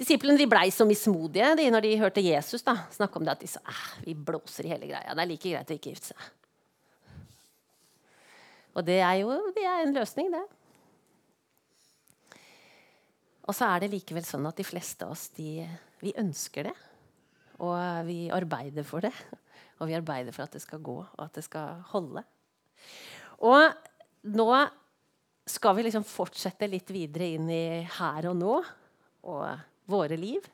Disiplene 0.00 0.40
de 0.40 0.48
blei 0.50 0.66
så 0.74 0.86
mismodige 0.88 1.52
de, 1.60 1.68
når 1.70 1.84
de 1.84 1.96
hørte 2.00 2.24
Jesus 2.24 2.64
da, 2.66 2.74
snakke 2.90 3.20
om 3.20 3.26
det, 3.26 3.36
at 3.36 3.44
de 3.44 3.50
sa 3.52 3.76
vi 4.02 4.16
blåser 4.16 4.66
i 4.66 4.72
hele 4.72 4.88
greia. 4.88 5.14
Det 5.14 5.22
er 5.22 5.28
like 5.30 5.52
greit 5.52 5.70
å 5.70 5.76
ikke 5.76 5.92
gifte 5.92 6.10
seg. 6.10 6.24
Og 8.74 8.86
det 8.86 8.98
er 9.04 9.20
jo 9.20 9.36
det 9.54 9.66
er 9.66 9.84
en 9.84 9.94
løsning, 9.94 10.32
det. 10.34 10.42
Og 13.46 13.54
så 13.54 13.68
er 13.68 13.84
det 13.84 13.92
likevel 13.92 14.26
sånn 14.26 14.48
at 14.50 14.58
de 14.58 14.66
fleste 14.66 15.06
av 15.06 15.14
oss 15.14 15.28
de, 15.36 15.62
vi 16.02 16.16
ønsker 16.18 16.70
det. 16.70 16.74
Og 17.60 17.76
vi 18.08 18.24
arbeider 18.32 18.86
for 18.88 19.04
det. 19.04 19.14
Og 19.78 19.90
vi 19.90 19.96
arbeider 19.98 20.34
for 20.34 20.46
at 20.46 20.56
det 20.56 20.64
skal 20.64 20.82
gå, 20.82 20.96
og 21.02 21.22
at 21.22 21.36
det 21.38 21.44
skal 21.46 21.84
holde. 21.92 22.24
Og 23.44 23.89
nå 24.28 24.50
skal 25.50 25.76
vi 25.76 25.86
liksom 25.86 26.04
fortsette 26.06 26.68
litt 26.70 26.90
videre 26.92 27.32
inn 27.36 27.48
i 27.50 27.64
her 27.98 28.30
og 28.30 28.38
nå. 28.38 28.60
Og 29.30 29.44
våre 29.90 30.16
liv. 30.16 30.44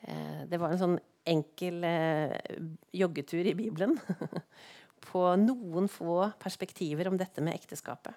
Eh, 0.00 0.44
det 0.48 0.60
var 0.60 0.72
en 0.72 0.80
sånn 0.80 0.98
enkel 1.24 1.84
eh, 1.88 2.36
joggetur 2.92 3.46
i 3.46 3.56
Bibelen 3.56 3.96
på 5.08 5.24
noen 5.40 5.88
få 5.88 6.28
perspektiver 6.40 7.08
om 7.08 7.18
dette 7.20 7.44
med 7.44 7.56
ekteskapet. 7.56 8.16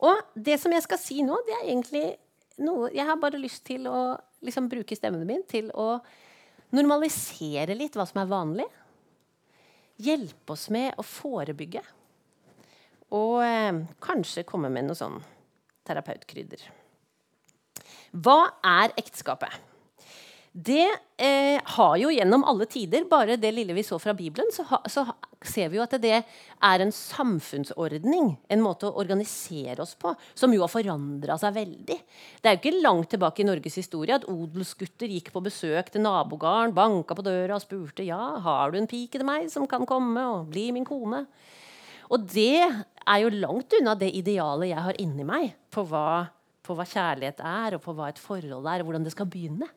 Og 0.00 0.32
det 0.34 0.56
som 0.60 0.72
jeg 0.72 0.86
skal 0.86 1.00
si 1.00 1.20
nå, 1.26 1.36
det 1.44 1.56
er 1.58 1.66
egentlig 1.68 2.04
noe 2.60 2.90
Jeg 2.92 3.06
har 3.08 3.16
bare 3.16 3.40
lyst 3.40 3.62
til 3.64 3.86
å 3.88 4.18
liksom, 4.44 4.66
bruke 4.68 4.96
stemmen 4.96 5.24
min 5.28 5.42
til 5.48 5.70
å 5.72 5.94
normalisere 6.76 7.72
litt 7.76 7.96
hva 7.96 8.04
som 8.08 8.20
er 8.20 8.28
vanlig. 8.28 8.66
Hjelpe 10.00 10.52
oss 10.52 10.66
med 10.72 10.92
å 11.00 11.04
forebygge. 11.04 11.80
Og 13.16 13.40
eh, 13.44 13.82
kanskje 14.02 14.46
komme 14.48 14.70
med 14.72 14.86
noe 14.86 14.98
sånn 14.98 15.18
terapeutkrydder. 15.88 16.62
Hva 18.10 18.38
er 18.66 18.94
ekteskapet? 18.98 19.66
Det 20.50 20.88
eh, 21.22 21.60
har 21.62 21.92
jo 22.00 22.08
gjennom 22.10 22.42
alle 22.50 22.66
tider, 22.66 23.04
bare 23.06 23.36
det 23.38 23.52
lille 23.54 23.74
vi 23.76 23.84
så 23.86 24.00
fra 24.02 24.16
Bibelen, 24.18 24.48
så, 24.50 24.64
ha, 24.66 24.80
så 24.90 25.04
ser 25.46 25.68
vi 25.70 25.78
jo 25.78 25.84
at 25.84 25.94
det 26.02 26.16
er 26.18 26.82
en 26.82 26.90
samfunnsordning, 26.90 28.32
en 28.50 28.64
måte 28.64 28.88
å 28.88 28.96
organisere 28.98 29.78
oss 29.84 29.94
på, 29.94 30.10
som 30.34 30.50
jo 30.50 30.64
har 30.64 30.72
forandra 30.72 31.36
seg 31.38 31.54
veldig. 31.54 31.98
Det 32.42 32.50
er 32.50 32.56
jo 32.56 32.62
ikke 32.64 32.82
langt 32.82 33.12
tilbake 33.14 33.44
i 33.44 33.46
Norges 33.46 33.78
historie 33.78 34.18
at 34.18 34.26
odelsgutter 34.26 35.14
gikk 35.14 35.30
på 35.30 35.44
besøk 35.46 35.94
til 35.94 36.02
nabogården, 36.02 36.74
banka 36.74 37.14
på 37.14 37.28
døra 37.30 37.54
og 37.54 37.62
spurte 37.62 38.08
ja, 38.10 38.18
har 38.42 38.74
du 38.74 38.80
en 38.80 38.90
pike 38.90 39.20
til 39.20 39.28
meg 39.30 39.46
som 39.54 39.70
kan 39.70 39.86
komme 39.86 40.26
og 40.34 40.50
bli 40.50 40.72
min 40.74 40.88
kone. 40.88 41.28
Og 42.10 42.26
det 42.26 42.66
er 43.06 43.22
jo 43.22 43.32
langt 43.32 43.74
unna 43.78 43.94
det 43.98 44.10
idealet 44.18 44.72
jeg 44.72 44.84
har 44.86 45.00
inni 45.02 45.26
meg 45.26 45.54
på 45.72 45.86
hva 45.88 46.28
på 46.66 46.76
hva 46.76 46.86
kjærlighet 46.86 47.40
er, 47.42 47.76
og 47.76 47.82
på 47.84 47.94
hva 47.96 48.10
et 48.12 48.20
forhold 48.20 48.68
er, 48.68 48.82
og 48.82 48.90
hvordan 48.90 49.06
det 49.06 49.14
skal 49.14 49.28
begynne. 49.30 49.68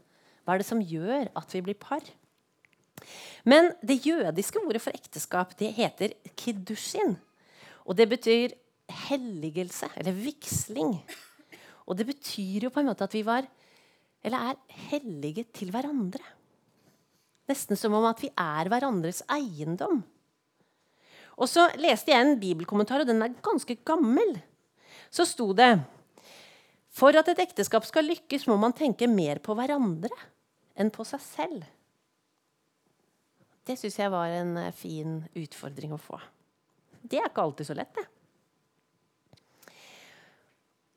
Hva 0.43 0.55
er 0.55 0.61
det 0.61 0.67
som 0.67 0.83
gjør 0.83 1.29
at 1.39 1.55
vi 1.55 1.63
blir 1.65 1.79
par? 1.79 2.03
Men 3.47 3.71
det 3.83 4.03
jødiske 4.05 4.61
ordet 4.61 4.83
for 4.83 4.95
ekteskap 4.95 5.55
det 5.59 5.71
heter 5.77 6.13
kiddushin. 6.39 7.17
Og 7.87 7.97
det 7.97 8.07
betyr 8.11 8.53
helligelse, 9.07 9.89
eller 9.97 10.15
vigsling. 10.15 10.95
Og 11.87 11.97
det 11.99 12.07
betyr 12.07 12.67
jo 12.67 12.71
på 12.71 12.83
en 12.83 12.91
måte 12.91 13.07
at 13.07 13.15
vi 13.15 13.23
var, 13.27 13.47
eller 14.23 14.51
er, 14.51 14.59
hellige 14.91 15.47
til 15.55 15.71
hverandre. 15.73 16.23
Nesten 17.49 17.79
som 17.79 17.95
om 17.97 18.05
at 18.07 18.21
vi 18.23 18.29
er 18.39 18.69
hverandres 18.71 19.23
eiendom. 19.31 20.03
Og 21.39 21.49
så 21.49 21.65
leste 21.81 22.13
jeg 22.13 22.21
en 22.21 22.39
bibelkommentar, 22.39 23.01
og 23.03 23.09
den 23.09 23.23
er 23.25 23.35
ganske 23.45 23.77
gammel. 23.85 24.35
Så 25.13 25.25
sto 25.29 25.51
det 25.57 25.75
for 26.93 27.15
at 27.17 27.29
et 27.31 27.41
ekteskap 27.41 27.85
skal 27.89 28.05
lykkes, 28.05 28.45
må 28.49 28.57
man 28.61 28.75
tenke 28.77 29.09
mer 29.09 29.41
på 29.41 29.55
hverandre 29.57 30.13
enn 30.77 30.91
på 30.93 31.05
seg 31.07 31.21
selv. 31.25 31.63
Det 33.63 33.77
syns 33.79 33.97
jeg 33.97 34.11
var 34.11 34.33
en 34.35 34.57
eh, 34.59 34.75
fin 34.75 35.21
utfordring 35.39 35.93
å 35.95 36.01
få. 36.01 36.19
Det 37.01 37.19
er 37.19 37.29
ikke 37.29 37.45
alltid 37.45 37.69
så 37.69 37.77
lett, 37.77 37.95
det. 37.95 38.05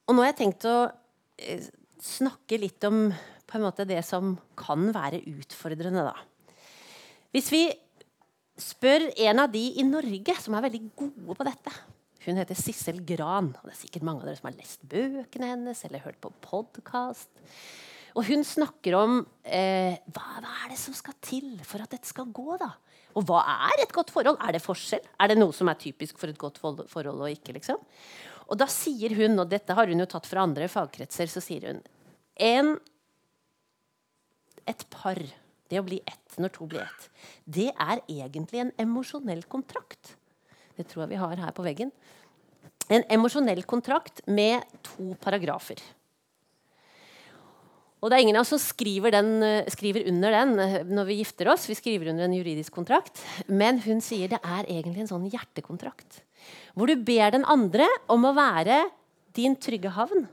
Og 0.06 0.14
nå 0.14 0.22
har 0.22 0.32
jeg 0.32 0.40
tenkt 0.42 0.66
å 0.68 0.76
eh, 1.38 1.64
snakke 2.02 2.58
litt 2.60 2.84
om 2.88 3.08
på 3.46 3.58
en 3.58 3.64
måte 3.64 3.86
det 3.86 4.00
som 4.06 4.34
kan 4.58 4.90
være 4.94 5.22
utfordrende, 5.30 6.02
da. 6.08 6.16
Hvis 7.34 7.52
vi 7.54 7.62
spør 8.60 9.10
en 9.28 9.42
av 9.44 9.52
de 9.52 9.62
i 9.78 9.84
Norge 9.86 10.36
som 10.40 10.56
er 10.56 10.66
veldig 10.66 10.82
gode 10.96 11.36
på 11.36 11.46
dette, 11.46 11.72
hun 12.26 12.40
heter 12.40 12.58
Sissel 12.58 12.98
Gran. 13.06 13.52
og 13.54 13.68
Det 13.68 13.74
er 13.76 13.82
sikkert 13.84 14.06
mange 14.06 14.24
av 14.24 14.30
dere 14.30 14.40
som 14.40 14.48
har 14.48 14.56
lest 14.58 14.86
bøkene 14.90 15.50
hennes 15.52 15.82
eller 15.86 16.02
hørt 16.02 16.18
på 16.22 16.32
podkast. 16.42 17.30
Og 18.16 18.24
hun 18.26 18.42
snakker 18.48 18.96
om 18.98 19.20
eh, 19.44 19.94
hva, 20.10 20.24
hva, 20.40 20.54
er 20.64 20.72
det 20.72 20.78
som 20.80 20.96
skal 20.96 21.14
til 21.22 21.52
for 21.68 21.84
at 21.84 21.92
dette 21.92 22.08
skal 22.08 22.32
gå. 22.34 22.56
da? 22.58 22.72
Og 23.14 23.28
hva 23.28 23.44
er 23.68 23.84
et 23.84 23.94
godt 23.94 24.10
forhold? 24.14 24.40
Er 24.42 24.56
det 24.56 24.64
forskjell? 24.64 25.04
Er 25.20 25.30
det 25.30 25.38
noe 25.38 25.54
som 25.54 25.70
er 25.70 25.78
typisk 25.78 26.18
for 26.18 26.32
et 26.32 26.40
godt 26.40 26.58
forhold 26.62 27.20
og 27.20 27.30
ikke? 27.30 27.54
liksom? 27.60 27.78
Og 28.46 28.58
da 28.58 28.66
sier 28.70 29.14
hun, 29.18 29.38
og 29.42 29.50
dette 29.50 29.74
har 29.76 29.90
hun 29.90 30.02
jo 30.02 30.08
tatt 30.10 30.26
fra 30.26 30.44
andre 30.46 30.68
fagkretser, 30.70 31.30
så 31.30 31.42
sier 31.44 31.68
hun 31.70 31.80
en, 32.42 32.74
et 34.66 34.82
par, 34.92 35.18
det 35.70 35.80
å 35.80 35.86
bli 35.86 36.00
ett 36.06 36.38
når 36.42 36.52
to 36.54 36.68
blir 36.70 36.84
ett, 36.84 37.08
det 37.44 37.70
er 37.72 38.02
egentlig 38.06 38.62
en 38.62 38.74
emosjonell 38.86 39.42
kontrakt. 39.50 40.14
Det 40.76 40.84
tror 40.90 41.04
jeg 41.04 41.14
vi 41.14 41.22
har 41.22 41.42
her 41.46 41.54
på 41.56 41.64
veggen 41.64 41.92
en 42.92 43.04
emosjonell 43.10 43.62
kontrakt 43.66 44.22
med 44.30 44.62
to 44.86 45.14
paragrafer. 45.22 45.80
Og 48.04 48.10
det 48.12 48.18
er 48.18 48.26
ingen 48.26 48.36
av 48.38 48.44
oss 48.44 48.52
som 48.54 48.60
skriver, 48.60 49.10
den, 49.10 49.42
eh, 49.42 49.70
skriver, 49.72 50.04
under 50.06 50.30
den 50.30 50.58
eh, 50.60 50.84
når 50.84 51.06
vi 51.08 51.16
gifter 51.18 51.48
oss. 51.50 51.66
Vi 51.66 51.74
skriver 51.74 52.12
under 52.12 52.24
en 52.24 52.36
juridisk 52.36 52.72
kontrakt. 52.72 53.22
Men 53.48 53.80
hun 53.82 54.00
sier 54.04 54.28
det 54.28 54.38
er 54.44 54.68
egentlig 54.68 55.02
en 55.02 55.10
sånn 55.10 55.30
hjertekontrakt. 55.32 56.20
Hvor 56.76 56.86
du 56.86 56.94
ber 56.94 57.32
den 57.32 57.44
andre 57.48 57.88
om 58.08 58.28
å 58.28 58.34
være 58.36 58.84
din 59.34 59.56
trygge 59.56 59.90
havn. 59.96 60.28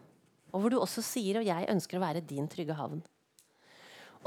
Og 0.53 0.61
hvor 0.61 0.69
du 0.69 0.77
også 0.77 1.01
sier 1.01 1.39
og 1.39 1.47
jeg 1.47 1.71
ønsker 1.71 1.97
å 1.97 2.03
være 2.03 2.21
din 2.21 2.45
trygge 2.51 2.75
havn. 2.77 3.01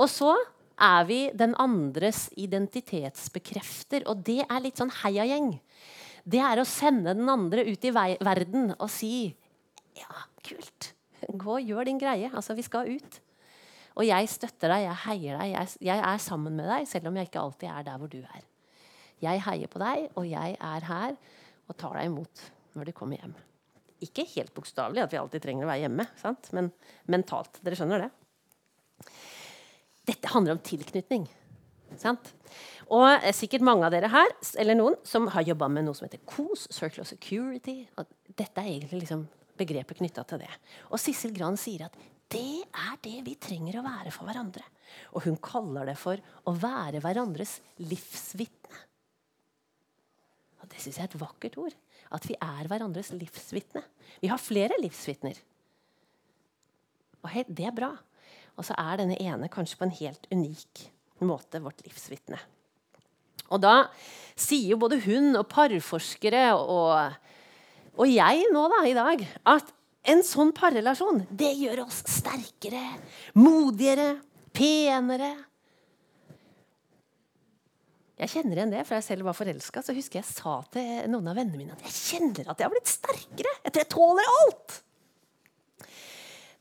Og 0.00 0.08
så 0.10 0.32
er 0.76 1.06
vi 1.08 1.20
den 1.32 1.54
andres 1.62 2.26
identitetsbekrefter. 2.36 4.04
Og 4.10 4.24
det 4.26 4.42
er 4.44 4.64
litt 4.64 4.80
sånn 4.80 4.92
heiagjeng 5.02 5.54
det 6.26 6.42
er 6.42 6.58
å 6.58 6.66
sende 6.66 7.14
den 7.14 7.28
andre 7.30 7.62
ut 7.68 7.84
i 7.86 7.92
verden 7.94 8.72
og 8.74 8.88
si 8.90 9.30
Ja, 9.96 10.26
kult. 10.44 10.90
Gå 11.26 11.54
og 11.56 11.64
gjør 11.64 11.86
din 11.88 12.00
greie. 12.00 12.28
Altså, 12.28 12.52
vi 12.58 12.64
skal 12.66 12.90
ut. 12.90 13.20
Og 13.96 14.04
jeg 14.04 14.28
støtter 14.28 14.74
deg, 14.74 14.82
jeg 14.84 15.02
heier 15.06 15.38
deg, 15.38 15.52
jeg, 15.54 15.70
jeg, 15.88 16.02
er 16.04 16.18
sammen 16.20 16.58
med 16.58 16.68
deg, 16.68 16.84
selv 16.90 17.08
om 17.08 17.16
jeg 17.16 17.30
ikke 17.30 17.40
alltid 17.40 17.70
er 17.70 17.86
der 17.86 18.02
hvor 18.02 18.10
du 18.12 18.18
er. 18.20 18.42
Jeg 19.24 19.40
heier 19.46 19.70
på 19.72 19.80
deg, 19.80 20.10
og 20.20 20.26
jeg 20.28 20.58
er 20.60 20.88
her 20.90 21.16
og 21.64 21.78
tar 21.80 21.96
deg 21.96 22.10
imot 22.10 22.42
når 22.76 22.90
du 22.90 22.94
kommer 22.98 23.22
hjem. 23.22 23.32
Ikke 24.04 24.26
helt 24.34 24.52
bokstavelig 24.52 25.06
at 25.06 25.14
vi 25.14 25.22
alltid 25.22 25.46
trenger 25.46 25.64
å 25.64 25.70
være 25.70 25.86
hjemme, 25.86 26.04
sant? 26.20 26.50
men 26.52 26.68
mentalt. 27.08 27.62
Dere 27.64 27.78
skjønner 27.78 28.04
det? 28.04 28.10
Dette 30.06 30.30
handler 30.30 30.56
om 30.56 30.62
tilknytning. 30.62 31.26
Sant? 32.00 32.32
Og 32.92 33.06
eh, 33.08 33.32
sikkert 33.34 33.64
mange 33.66 33.86
av 33.86 33.94
dere 33.94 34.10
her 34.12 34.34
eller 34.60 34.78
noen, 34.78 34.98
som 35.06 35.28
har 35.34 35.46
jobba 35.46 35.68
med 35.72 35.86
noe 35.86 35.96
som 35.98 36.06
heter 36.06 36.22
COS, 36.28 36.68
Circle 36.74 37.02
of 37.02 37.10
Security. 37.10 37.80
Dette 38.36 38.62
er 38.62 38.70
egentlig 38.76 39.02
liksom 39.04 39.26
begrepet 39.56 39.98
knytta 40.00 40.26
til 40.28 40.42
det. 40.44 40.52
Og 40.90 41.00
Sissel 41.00 41.34
Gran 41.34 41.58
sier 41.58 41.88
at 41.88 41.96
det 42.32 42.66
er 42.66 42.98
det 43.04 43.20
vi 43.26 43.36
trenger 43.38 43.78
å 43.78 43.86
være 43.86 44.12
for 44.14 44.28
hverandre. 44.28 44.64
Og 45.14 45.26
hun 45.26 45.38
kaller 45.42 45.90
det 45.90 45.96
for 45.98 46.20
å 46.46 46.54
være 46.54 47.00
hverandres 47.02 47.58
livsvitne. 47.82 48.82
Og 50.62 50.70
det 50.72 50.82
syns 50.82 50.98
jeg 50.98 51.06
er 51.06 51.12
et 51.12 51.20
vakkert 51.20 51.58
ord. 51.62 51.76
At 52.14 52.26
vi 52.26 52.34
er 52.38 52.70
hverandres 52.70 53.12
livsvitne. 53.14 53.82
Vi 54.22 54.30
har 54.30 54.42
flere 54.42 54.78
livsvitner. 54.82 55.38
Og 57.22 57.38
det 57.50 57.66
er 57.66 57.74
bra. 57.74 57.92
Og 58.56 58.64
så 58.64 58.76
er 58.80 59.00
denne 59.00 59.18
ene 59.20 59.50
kanskje 59.52 59.78
på 59.78 59.86
en 59.86 59.96
helt 59.98 60.28
unik 60.32 60.86
måte 61.24 61.60
vårt 61.64 61.82
livsvitne. 61.86 62.38
Og 63.52 63.62
da 63.62 63.86
sier 64.36 64.72
jo 64.72 64.80
både 64.80 64.98
hun 65.04 65.36
og 65.38 65.46
parforskere 65.48 66.48
og, 66.58 67.16
og 67.96 68.10
jeg 68.10 68.48
nå 68.52 68.64
da, 68.72 68.80
i 68.88 68.96
dag 68.96 69.26
at 69.54 69.72
en 70.06 70.22
sånn 70.26 70.52
parrelasjon 70.54 71.24
det 71.34 71.52
gjør 71.58 71.84
oss 71.86 72.02
sterkere, 72.10 72.84
modigere, 73.38 74.16
penere. 74.54 75.32
Jeg 78.16 78.32
kjenner 78.32 78.56
igjen 78.56 78.72
det, 78.72 78.82
for 78.88 78.96
jeg 78.96 79.04
selv 79.04 79.26
var 79.28 79.36
forelska. 79.36 79.82
Så 79.84 79.92
husker 79.96 80.22
jeg 80.22 80.28
sa 80.28 80.56
til 80.72 81.10
noen 81.12 81.26
av 81.28 81.36
vennene 81.36 81.60
mine 81.60 81.76
at 81.76 81.84
jeg 81.84 81.96
kjenner 81.96 82.48
at 82.48 82.60
jeg 82.62 82.68
har 82.68 82.72
blitt 82.72 82.92
sterkere. 82.92 83.56
Jeg 83.66 83.74
tror 83.74 83.82
jeg 83.82 83.92
tåler 83.92 84.30
alt. 84.36 84.76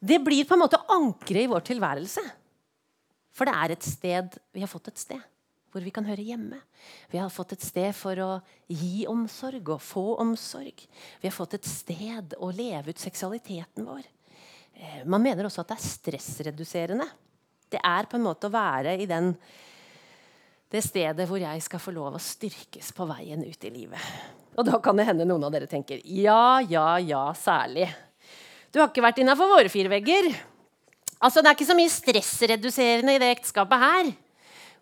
Det 0.05 0.19
blir 0.21 0.45
på 0.45 0.53
en 0.53 0.61
måte 0.61 0.81
ankeret 0.91 1.45
i 1.45 1.49
vår 1.49 1.63
tilværelse. 1.65 2.23
For 3.35 3.49
det 3.49 3.55
er 3.57 3.73
et 3.73 3.85
sted 3.85 4.37
Vi 4.53 4.61
har 4.63 4.71
fått 4.71 4.91
et 4.93 5.01
sted 5.01 5.31
hvor 5.75 5.83
vi 5.83 5.91
kan 5.91 6.05
høre 6.07 6.23
hjemme. 6.23 6.55
Vi 7.11 7.19
har 7.19 7.27
fått 7.33 7.51
et 7.51 7.63
sted 7.65 7.91
for 7.91 8.15
å 8.23 8.29
gi 8.71 9.03
omsorg 9.11 9.73
og 9.73 9.81
få 9.83 10.03
omsorg. 10.23 10.85
Vi 11.19 11.27
har 11.27 11.35
fått 11.35 11.57
et 11.57 11.67
sted 11.67 12.31
å 12.39 12.47
leve 12.55 12.93
ut 12.95 13.01
seksualiteten 13.01 13.83
vår. 13.83 14.05
Eh, 14.71 15.01
man 15.03 15.19
mener 15.19 15.49
også 15.49 15.65
at 15.65 15.73
det 15.73 15.75
er 15.75 15.83
stressreduserende. 15.83 17.09
Det 17.67 17.81
er 17.83 18.07
på 18.07 18.15
en 18.15 18.23
måte 18.23 18.47
å 18.47 18.55
være 18.55 18.95
i 19.03 19.09
den, 19.09 19.33
det 20.71 20.85
stedet 20.85 21.27
hvor 21.27 21.43
jeg 21.43 21.67
skal 21.67 21.83
få 21.83 21.91
lov 21.97 22.15
å 22.15 22.23
styrkes 22.23 22.95
på 22.95 23.11
veien 23.11 23.43
ut 23.43 23.67
i 23.67 23.75
livet. 23.75 24.15
Og 24.55 24.63
da 24.71 24.79
kan 24.79 24.95
det 24.95 25.09
hende 25.09 25.27
noen 25.27 25.43
av 25.43 25.51
dere 25.57 25.67
tenker 25.67 25.99
ja, 26.07 26.63
ja, 26.63 26.93
ja, 27.03 27.27
særlig. 27.35 27.89
Du 28.75 28.81
har 28.81 28.89
ikke 28.91 29.05
vært 29.05 29.21
innafor 29.23 29.47
våre 29.47 29.71
fire 29.71 29.87
vegger. 29.87 30.25
Altså, 31.23 31.39
Det 31.39 31.47
er 31.47 31.55
ikke 31.55 31.69
så 31.69 31.77
mye 31.77 31.91
stressreduserende 31.93 33.13
i 33.15 33.19
det 33.23 33.29
ekteskapet 33.37 33.79
her. 33.79 34.09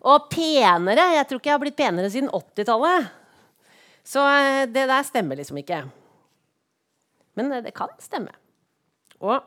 Og 0.02 0.26
penere 0.32 1.04
Jeg 1.14 1.28
tror 1.28 1.38
ikke 1.38 1.48
jeg 1.52 1.54
har 1.54 1.62
blitt 1.62 1.78
penere 1.78 2.10
siden 2.10 2.32
80-tallet. 2.34 3.06
Så 4.02 4.24
eh, 4.26 4.66
det 4.66 4.88
der 4.90 5.06
stemmer 5.06 5.38
liksom 5.38 5.60
ikke. 5.62 5.84
Men 7.38 7.52
eh, 7.52 7.62
det 7.62 7.72
kan 7.72 7.94
stemme. 8.02 8.34
Og 9.22 9.38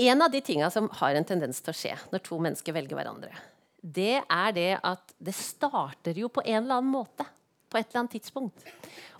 en 0.00 0.24
av 0.24 0.32
de 0.32 0.40
tinga 0.40 0.70
som 0.72 0.88
har 1.02 1.14
en 1.14 1.28
tendens 1.28 1.60
til 1.60 1.74
å 1.74 1.76
skje 1.76 1.92
når 2.10 2.24
to 2.24 2.40
mennesker 2.40 2.72
velger 2.72 2.96
hverandre, 2.96 3.36
det 3.84 4.22
er 4.24 4.56
det 4.56 4.70
at 4.80 5.12
det 5.20 5.36
starter 5.36 6.16
jo 6.16 6.32
på 6.32 6.40
en 6.46 6.62
eller 6.64 6.80
annen 6.80 6.96
måte. 6.96 7.28
På 7.70 7.78
et 7.78 7.86
eller 7.88 8.02
annet 8.02 8.16
tidspunkt. 8.18 8.64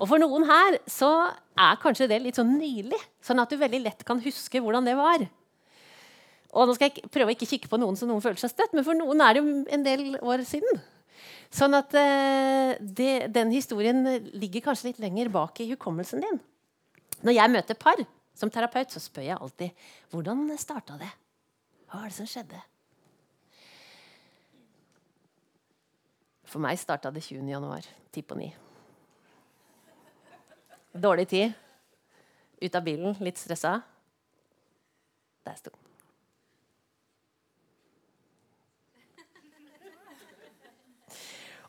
Og 0.00 0.08
for 0.10 0.18
noen 0.18 0.46
her 0.48 0.80
så 0.90 1.10
er 1.54 1.80
kanskje 1.82 2.08
det 2.10 2.18
litt 2.24 2.40
sånn 2.40 2.56
nylig. 2.58 2.98
Sånn 3.22 3.38
at 3.42 3.52
du 3.52 3.60
veldig 3.60 3.82
lett 3.84 4.02
kan 4.06 4.22
huske 4.24 4.62
hvordan 4.62 4.88
det 4.88 4.96
var. 4.98 5.22
Og 6.50 6.66
nå 6.66 6.74
skal 6.74 6.90
jeg 6.90 7.10
prøve 7.14 7.30
å 7.30 7.36
ikke 7.36 7.46
kikke 7.46 7.70
på 7.70 7.78
noen 7.78 7.98
som 7.98 8.10
noen 8.10 8.22
føler 8.24 8.40
seg 8.42 8.50
støtt, 8.50 8.72
men 8.74 8.86
for 8.86 8.98
noen 8.98 9.22
er 9.22 9.36
det 9.36 9.42
jo 9.42 9.52
en 9.70 9.86
del 9.86 10.06
år 10.18 10.42
siden. 10.48 10.80
Sånn 11.54 11.74
at 11.78 11.94
eh, 11.98 12.74
det, 12.80 13.30
den 13.34 13.50
historien 13.54 14.02
ligger 14.38 14.68
kanskje 14.68 14.90
litt 14.90 15.02
lenger 15.02 15.30
bak 15.34 15.62
i 15.62 15.68
hukommelsen 15.72 16.22
din. 16.22 16.40
Når 17.26 17.36
jeg 17.36 17.54
møter 17.54 17.78
par 17.78 18.02
som 18.38 18.50
terapeut, 18.50 18.90
så 18.90 19.02
spør 19.02 19.26
jeg 19.26 19.38
alltid 19.38 19.88
hvordan 20.14 20.46
starta 20.58 20.98
det? 20.98 21.10
Hva 21.90 22.02
var 22.02 22.10
det 22.10 22.18
som 22.18 22.28
skjedde? 22.30 22.58
For 26.50 26.62
meg 26.62 26.78
starta 26.82 27.12
det 27.14 27.22
20. 27.22 27.46
januar. 27.46 27.86
Ti 28.10 28.22
på 28.26 28.34
ni. 28.34 28.48
Dårlig 30.92 31.28
tid. 31.30 31.52
Ut 32.60 32.74
av 32.74 32.82
bilen, 32.84 33.14
litt 33.22 33.38
stressa. 33.38 33.76
Der 35.46 35.54
sto 35.60 35.70
den. 35.70 35.89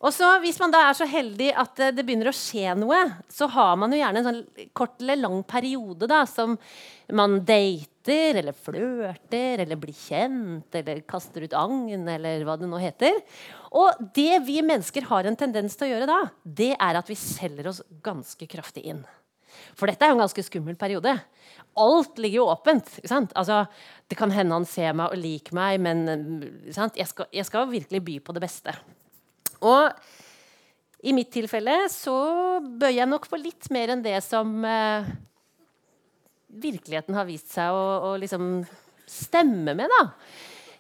Og 0.02 0.10
så, 0.14 0.28
Hvis 0.42 0.58
man 0.62 0.74
da 0.74 0.88
er 0.88 0.98
så 0.98 1.06
heldig 1.10 1.52
at 1.62 1.82
eh, 1.82 1.94
det 1.94 2.06
begynner 2.06 2.32
å 2.32 2.36
skje 2.36 2.74
noe, 2.80 3.02
så 3.30 3.48
har 3.54 3.76
man 3.78 3.94
jo 3.94 4.02
gjerne 4.02 4.22
en 4.22 4.28
sånn 4.30 4.68
kort 4.78 4.98
eller 5.02 5.22
lang 5.22 5.42
periode 5.46 6.10
da, 6.10 6.24
som 6.30 6.58
man 7.14 7.40
dater 7.46 8.40
eller 8.40 8.58
flørter 8.58 9.62
eller 9.62 9.78
blir 9.78 9.94
kjent 9.94 10.74
eller 10.80 11.04
kaster 11.06 11.46
ut 11.46 11.54
agn 11.58 12.08
eller 12.10 12.46
hva 12.48 12.58
det 12.58 12.70
nå 12.72 12.80
heter. 12.82 13.20
Og 13.78 14.02
det 14.16 14.42
vi 14.48 14.58
mennesker 14.66 15.06
har 15.12 15.30
en 15.30 15.38
tendens 15.38 15.78
til 15.78 15.90
å 15.90 15.92
gjøre 15.94 16.10
da, 16.10 16.22
det 16.44 16.74
er 16.74 16.98
at 16.98 17.12
vi 17.12 17.20
selger 17.20 17.70
oss 17.70 17.84
ganske 18.02 18.48
kraftig 18.50 18.88
inn. 18.90 19.04
For 19.78 19.86
dette 19.86 20.08
er 20.08 20.12
jo 20.12 20.18
en 20.18 20.24
ganske 20.24 20.46
skummel 20.48 20.78
periode. 20.80 21.14
Alt 21.80 22.18
ligger 22.18 22.42
jo 22.42 22.48
åpent. 22.52 22.88
Altså, 23.12 23.66
det 24.10 24.18
kan 24.20 24.34
hende 24.34 24.58
han 24.58 24.66
ser 24.68 24.96
meg 24.98 25.14
og 25.14 25.22
liker 25.22 25.56
meg, 25.56 25.78
men 25.84 26.02
jeg 26.72 27.08
skal, 27.12 27.30
jeg 27.30 27.48
skal 27.48 27.70
virkelig 27.70 28.02
by 28.08 28.18
på 28.26 28.36
det 28.36 28.44
beste. 28.48 28.76
Og 29.62 29.92
i 31.02 31.14
mitt 31.18 31.32
tilfelle 31.34 31.76
så 31.90 32.16
bøyer 32.62 33.02
jeg 33.02 33.10
nok 33.10 33.28
på 33.30 33.40
litt 33.42 33.70
mer 33.74 33.94
enn 33.94 34.04
det 34.06 34.18
som 34.26 34.54
eh, 34.68 35.10
virkeligheten 36.62 37.18
har 37.18 37.28
vist 37.30 37.54
seg 37.56 37.74
å, 37.74 37.86
å 38.12 38.16
liksom 38.22 38.62
stemme 39.10 39.76
med. 39.78 39.90
da. 39.90 40.04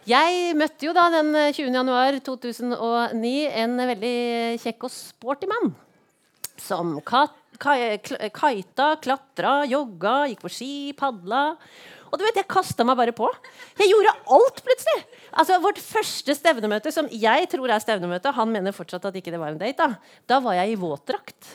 Jeg 0.09 0.55
møtte 0.57 0.87
jo 0.87 0.93
da 0.97 1.07
den 1.13 1.33
20. 1.53 1.73
januar 1.77 2.17
2009 2.25 3.33
en 3.63 3.75
veldig 3.91 4.17
kjekk 4.63 4.87
og 4.87 4.93
sporty 4.93 5.49
mann. 5.49 5.73
Som 6.61 6.97
kita, 7.61 8.87
klatra, 9.03 9.55
jogga, 9.69 10.15
gikk 10.31 10.43
på 10.43 10.51
ski, 10.51 10.73
padla. 10.97 11.43
Og 12.11 12.19
du 12.19 12.25
vet, 12.25 12.41
jeg 12.41 12.49
kasta 12.51 12.83
meg 12.83 12.97
bare 12.99 13.13
på. 13.15 13.27
Jeg 13.79 13.91
gjorde 13.93 14.13
alt 14.35 14.61
plutselig. 14.65 15.03
Altså, 15.31 15.59
Vårt 15.63 15.79
første 15.79 16.35
stevnemøte, 16.35 16.91
som 16.91 17.07
jeg 17.07 17.47
tror 17.51 17.71
er 17.71 17.83
stevnemøte 17.83 18.33
Han 18.35 18.51
mener 18.51 18.75
fortsatt 18.75 19.05
at 19.07 19.15
ikke 19.15 19.31
det 19.31 19.39
var 19.39 19.53
en 19.53 19.61
date. 19.61 19.77
Da, 19.79 20.17
da 20.27 20.41
var 20.43 20.57
jeg 20.59 20.73
i 20.73 20.79
våtdrakt. 20.81 21.53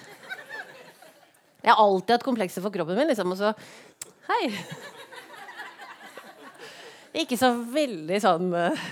Jeg 1.61 1.75
har 1.75 1.83
alltid 1.83 2.15
hatt 2.15 2.25
komplekser 2.25 2.65
for 2.65 2.73
kroppen 2.73 2.97
min. 2.97 3.11
liksom, 3.11 3.35
Og 3.35 3.41
så 3.43 3.53
Hei. 4.31 4.49
Ikke 7.21 7.37
så 7.39 7.53
veldig 7.53 8.19
sånn 8.23 8.49
uh. 8.55 8.87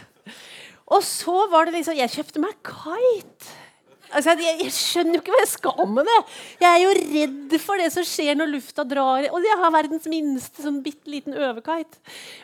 Og 0.94 1.03
så 1.05 1.46
var 1.53 1.66
det 1.66 1.79
liksom 1.79 1.96
Jeg 1.96 2.12
kjøpte 2.12 2.42
meg 2.44 2.61
kite. 2.66 3.63
Altså, 4.12 4.35
jeg, 4.38 4.59
jeg, 4.62 4.73
skjønner 4.75 5.17
jo 5.17 5.23
ikke 5.23 5.35
hva 5.35 5.43
jeg 5.43 5.51
skal 5.51 5.88
med 5.90 6.09
det. 6.09 6.19
Jeg 6.62 6.71
er 6.71 6.83
jo 6.85 6.95
redd 6.99 7.55
for 7.62 7.83
det 7.83 7.88
som 7.95 8.07
skjer 8.07 8.38
når 8.38 8.53
lufta 8.53 8.85
drar. 8.87 9.29
Og 9.31 9.47
jeg 9.47 9.61
har 9.62 9.75
verdens 9.75 10.09
minste 10.11 10.64
sånn 10.64 10.83
bitte 10.85 11.11
liten 11.11 11.37
overkite. 11.38 11.99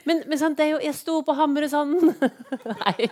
Men, 0.09 0.25
men 0.31 0.41
sånn, 0.41 0.57
jo, 0.71 0.81
jeg 0.83 0.97
sto 0.99 1.21
på 1.27 1.37
Hamresanden. 1.39 2.17
Nei. 2.83 3.11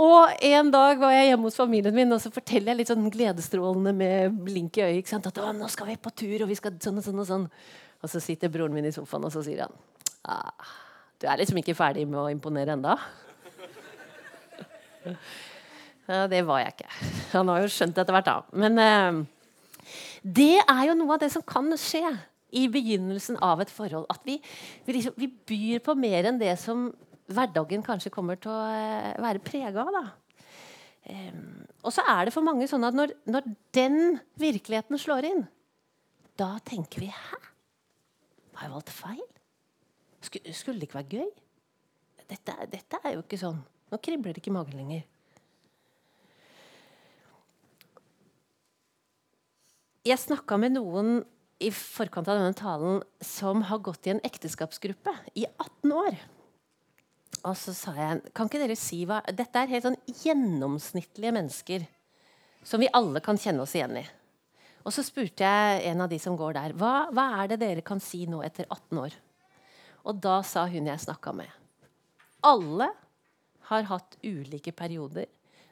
Og 0.00 0.42
en 0.46 0.70
dag 0.72 1.00
var 1.02 1.12
jeg 1.12 1.28
hjemme 1.28 1.48
hos 1.48 1.58
familien 1.58 1.94
min, 1.94 2.14
og 2.14 2.22
så 2.22 2.30
forteller 2.32 2.72
jeg 2.72 2.80
litt 2.80 2.90
sånn 2.92 3.10
gledesstrålende 3.12 3.92
med 3.94 4.40
blink 4.46 4.78
i 4.78 4.86
øyet 4.86 5.30
at 5.30 5.40
nå 5.58 5.68
skal 5.70 5.90
vi 5.90 5.98
på 6.00 6.12
tur, 6.14 6.44
og 6.44 6.50
vi 6.50 6.58
skal 6.58 6.78
sånn 6.82 7.00
og 7.02 7.06
sånn. 7.06 7.22
Og 7.22 7.28
sånn. 7.28 7.46
Og 8.00 8.08
så 8.08 8.20
sitter 8.22 8.52
broren 8.52 8.72
min 8.74 8.88
i 8.88 8.94
sofaen, 8.94 9.26
og 9.28 9.34
så 9.34 9.42
sier 9.44 9.66
han 9.66 9.74
ah, 10.24 10.72
Du 11.20 11.26
er 11.28 11.40
liksom 11.40 11.58
ikke 11.60 11.76
ferdig 11.76 12.06
med 12.08 12.20
å 12.22 12.30
imponere 12.32 12.76
enda? 12.78 12.96
Det 16.10 16.40
var 16.46 16.62
jeg 16.64 16.74
ikke. 16.74 16.90
Han 17.36 17.52
har 17.52 17.62
jo 17.62 17.70
skjønt 17.70 17.94
det 17.96 18.04
etter 18.04 18.16
hvert, 18.16 18.30
da. 18.30 18.58
Men 18.58 18.80
uh, 18.80 19.90
det 20.22 20.56
er 20.64 20.82
jo 20.88 20.96
noe 20.98 21.16
av 21.16 21.22
det 21.22 21.30
som 21.34 21.44
kan 21.46 21.70
skje 21.78 22.04
i 22.56 22.66
begynnelsen 22.72 23.38
av 23.46 23.62
et 23.62 23.70
forhold. 23.70 24.08
At 24.10 24.24
vi, 24.26 24.40
vi, 24.86 24.96
liksom, 24.96 25.14
vi 25.20 25.30
byr 25.30 25.84
på 25.86 25.94
mer 25.98 26.30
enn 26.30 26.40
det 26.40 26.56
som 26.60 26.88
hverdagen 27.30 27.84
kanskje 27.86 28.10
kommer 28.14 28.40
til 28.42 28.50
å 28.50 28.58
uh, 28.58 29.12
være 29.22 29.44
prega 29.44 29.84
av. 29.86 29.94
da. 30.00 30.04
Um, 31.10 31.62
og 31.86 31.94
så 31.94 32.04
er 32.10 32.26
det 32.26 32.34
for 32.34 32.44
mange 32.44 32.66
sånn 32.68 32.84
at 32.84 32.96
når, 32.96 33.14
når 33.30 33.46
den 33.74 34.18
virkeligheten 34.38 35.00
slår 35.00 35.30
inn, 35.30 35.46
da 36.40 36.54
tenker 36.64 37.02
vi 37.04 37.08
Hæ? 37.12 37.38
Har 38.60 38.68
jeg 38.68 38.74
valgt 38.74 38.92
feil? 38.92 39.22
Skulle, 40.20 40.52
skulle 40.52 40.80
det 40.80 40.90
ikke 40.90 40.98
være 40.98 41.20
gøy? 41.22 41.30
Dette, 42.28 42.54
dette, 42.70 42.98
er 43.00 43.14
jo 43.16 43.22
ikke 43.24 43.38
sånn. 43.40 43.56
Nå 43.90 43.98
kribler 44.04 44.34
det 44.34 44.42
ikke 44.42 44.52
i 44.52 44.54
magen 44.54 44.76
lenger. 44.76 45.06
Jeg 50.00 50.16
snakka 50.16 50.56
med 50.56 50.72
noen 50.78 51.18
i 51.60 51.68
forkant 51.76 52.28
av 52.32 52.38
denne 52.38 52.56
talen 52.56 53.02
som 53.20 53.60
har 53.68 53.82
gått 53.84 54.06
i 54.08 54.14
en 54.14 54.22
ekteskapsgruppe 54.24 55.12
i 55.36 55.42
18 55.44 55.92
år. 55.92 56.14
Og 57.44 57.56
så 57.56 57.74
sa 57.76 57.92
jeg 57.96 58.32
Kan 58.36 58.48
ikke 58.48 58.62
dere 58.62 58.76
si 58.80 59.02
hva 59.08 59.20
Dette 59.28 59.60
er 59.60 59.68
helt 59.70 59.84
sånn 59.84 59.98
gjennomsnittlige 60.22 61.34
mennesker 61.36 61.84
som 62.64 62.80
vi 62.80 62.88
alle 62.96 63.20
kan 63.24 63.38
kjenne 63.40 63.64
oss 63.64 63.74
igjen 63.76 63.98
i. 64.00 64.04
Og 64.84 64.92
så 64.92 65.04
spurte 65.04 65.44
jeg 65.44 65.84
en 65.90 66.00
av 66.04 66.08
de 66.08 66.18
som 66.20 66.36
går 66.36 66.56
der, 66.56 66.74
hva, 66.76 67.08
hva 67.12 67.26
er 67.42 67.52
det 67.52 67.60
dere 67.60 67.84
kan 67.84 68.00
si 68.00 68.26
nå 68.28 68.40
etter 68.44 68.64
18 68.68 69.00
år? 69.00 69.16
Og 70.08 70.20
da 70.20 70.38
sa 70.44 70.64
hun 70.68 70.88
jeg 70.88 71.04
snakka 71.04 71.32
med, 71.36 71.48
alle 72.44 72.88
har 73.68 73.88
hatt 73.92 74.16
ulike 74.24 74.72
perioder. 74.76 75.28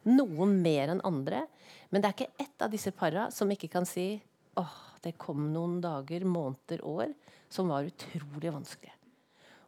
Noen 0.07 0.59
mer 0.63 0.95
enn 0.95 1.03
andre. 1.07 1.47
Men 1.91 2.03
det 2.03 2.11
er 2.11 2.17
ikke 2.17 2.45
ett 2.45 2.65
av 2.65 2.71
disse 2.73 2.93
para 2.95 3.29
som 3.35 3.51
ikke 3.51 3.71
kan 3.73 3.89
si 3.89 4.13
åh, 4.59 4.77
det 5.05 5.17
kom 5.21 5.51
noen 5.55 5.79
dager, 5.83 6.25
måneder, 6.27 6.83
år 6.85 7.13
som 7.49 7.71
var 7.73 7.87
utrolig 7.89 8.53
vanskelige. 8.53 8.95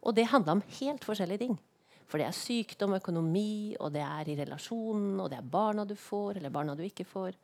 Og 0.01 0.17
det 0.17 0.31
handla 0.31 0.57
om 0.57 0.65
helt 0.81 1.05
forskjellige 1.05 1.45
ting. 1.45 1.59
For 2.11 2.19
det 2.19 2.27
er 2.27 2.35
sykdom, 2.35 2.97
økonomi, 2.99 3.77
og 3.79 3.93
det 3.95 4.03
er 4.03 4.33
i 4.33 4.37
relasjonen, 4.41 5.15
og 5.23 5.31
det 5.31 5.39
er 5.39 5.53
barna 5.53 5.85
du 5.87 5.95
får, 5.95 6.41
eller 6.41 6.53
barna 6.53 6.75
du 6.75 6.83
ikke 6.83 7.07
får. 7.07 7.37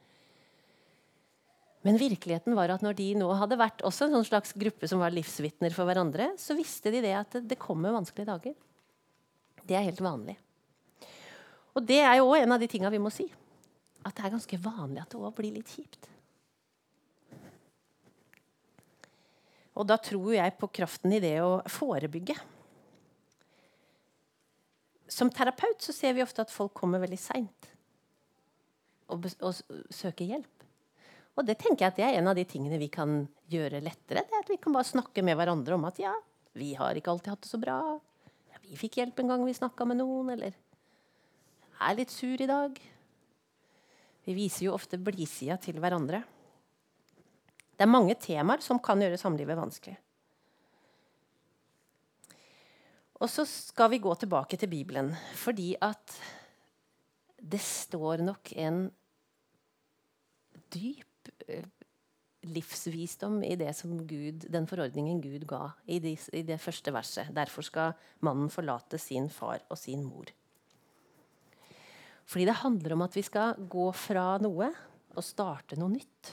Men 1.87 2.01
virkeligheten 2.01 2.57
var 2.59 2.73
at 2.75 2.83
når 2.83 2.97
de 2.99 3.13
nå 3.21 3.29
hadde 3.39 3.61
vært 3.61 3.85
også 3.87 4.09
en 4.09 4.17
sånn 4.17 4.27
slags 4.27 4.57
gruppe 4.59 4.89
som 4.91 4.99
var 4.99 5.15
livsvitner 5.15 5.75
for 5.75 5.87
hverandre, 5.87 6.33
så 6.41 6.57
visste 6.59 6.91
de 6.91 7.05
det 7.05 7.15
at 7.15 7.39
det 7.47 7.61
kommer 7.63 7.95
vanskelige 7.95 8.33
dager. 8.33 8.57
Det 9.63 9.77
er 9.77 9.87
helt 9.87 10.03
vanlig. 10.03 10.35
Og 11.77 11.85
det 11.85 12.01
er 12.01 12.19
jo 12.19 12.31
òg 12.31 12.43
en 12.43 12.57
av 12.57 12.63
de 12.63 12.69
tinga 12.71 12.91
vi 12.93 13.01
må 13.03 13.13
si. 13.13 13.29
At 14.07 14.17
det 14.17 14.25
er 14.25 14.35
ganske 14.37 14.61
vanlig 14.65 15.03
at 15.03 15.13
det 15.13 15.21
òg 15.21 15.35
blir 15.37 15.57
litt 15.59 15.71
kjipt. 15.71 16.09
Og 19.77 19.85
da 19.85 19.99
tror 20.01 20.33
jeg 20.33 20.57
på 20.57 20.71
kraften 20.73 21.13
i 21.13 21.21
det 21.21 21.37
å 21.45 21.59
forebygge 21.69 22.37
som 25.09 25.31
terapeut 25.31 25.83
så 25.83 25.95
ser 25.95 26.17
vi 26.17 26.25
ofte 26.25 26.43
at 26.43 26.53
folk 26.53 26.75
kommer 26.77 27.03
veldig 27.03 27.19
seint 27.21 27.71
og, 29.13 29.29
og, 29.39 29.55
søker 29.95 30.27
hjelp. 30.27 30.65
Og 31.37 31.47
det 31.47 31.59
tenker 31.61 31.85
jeg 31.85 31.93
at 31.93 31.99
det 32.01 32.07
er 32.09 32.19
en 32.19 32.31
av 32.33 32.39
de 32.39 32.47
tingene 32.49 32.81
vi 32.81 32.89
kan 32.91 33.21
gjøre 33.53 33.83
lettere. 33.85 34.25
det 34.25 34.35
er 34.35 34.43
at 34.43 34.51
Vi 34.51 34.59
kan 34.59 34.75
bare 34.75 34.89
snakke 34.89 35.23
med 35.23 35.37
hverandre 35.39 35.77
om 35.77 35.85
at 35.87 36.01
ja, 36.03 36.15
vi 36.59 36.73
har 36.75 36.99
ikke 36.99 37.13
alltid 37.13 37.35
hatt 37.35 37.45
det 37.45 37.53
så 37.53 37.61
bra. 37.63 37.77
Ja, 38.51 38.63
vi 38.65 38.79
fikk 38.81 38.99
hjelp 38.99 39.21
en 39.23 39.31
gang 39.31 39.45
vi 39.47 39.55
snakka 39.55 39.87
med 39.87 40.01
noen, 40.01 40.33
eller 40.35 40.57
er 41.81 41.99
litt 41.99 42.13
sur 42.13 42.41
i 42.41 42.49
dag. 42.49 42.79
Vi 44.27 44.35
viser 44.35 44.67
jo 44.67 44.75
ofte 44.75 44.99
blidsida 44.99 45.59
til 45.63 45.79
hverandre. 45.83 46.23
Det 47.77 47.85
er 47.85 47.93
mange 47.93 48.17
temaer 48.19 48.63
som 48.65 48.81
kan 48.83 49.01
gjøre 49.03 49.21
samlivet 49.21 49.59
vanskelig. 49.59 49.97
Og 53.17 53.31
så 53.33 53.47
skal 53.49 53.91
vi 53.93 54.03
gå 54.03 54.13
tilbake 54.21 54.59
til 54.61 54.69
Bibelen, 54.69 55.15
fordi 55.39 55.75
at 55.81 56.17
det 57.41 57.61
står 57.63 58.25
nok 58.27 58.53
en 58.61 58.81
dyp 60.75 61.31
eh, 61.49 61.65
livsvisdom 62.47 63.43
i 63.43 63.57
Gud, 63.57 64.49
den 64.53 64.67
forordningen 64.67 65.21
Gud 65.23 65.47
ga 65.49 65.71
i 65.87 65.99
det 65.99 66.61
første 66.61 66.93
verset. 66.93 67.33
Derfor 67.35 67.63
skal 67.63 67.93
mannen 68.21 68.51
forlate 68.51 68.99
sin 68.99 69.31
far 69.31 69.63
og 69.69 69.79
sin 69.79 70.05
mor. 70.05 70.27
Fordi 72.27 72.49
det 72.49 72.59
handler 72.63 72.97
om 72.97 73.05
at 73.07 73.15
vi 73.15 73.23
skal 73.25 73.55
gå 73.71 73.87
fra 73.95 74.35
noe 74.43 74.71
og 75.17 75.25
starte 75.25 75.79
noe 75.79 75.93
nytt. 75.95 76.33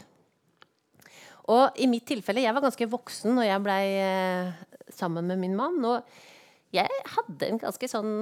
Og 1.53 1.75
i 1.77 1.89
mitt 1.91 2.05
tilfelle, 2.07 2.41
Jeg 2.41 2.55
var 2.55 2.63
ganske 2.63 2.87
voksen 2.87 3.35
når 3.35 3.49
jeg 3.49 3.63
ble 3.63 3.79
eh, 3.99 4.53
sammen 4.89 5.27
med 5.27 5.39
min 5.39 5.55
mann. 5.55 5.83
og 5.85 6.03
jeg 6.73 6.89
hadde 6.89 7.49
en 7.49 7.59
ganske 7.61 7.87
sånn 7.87 8.13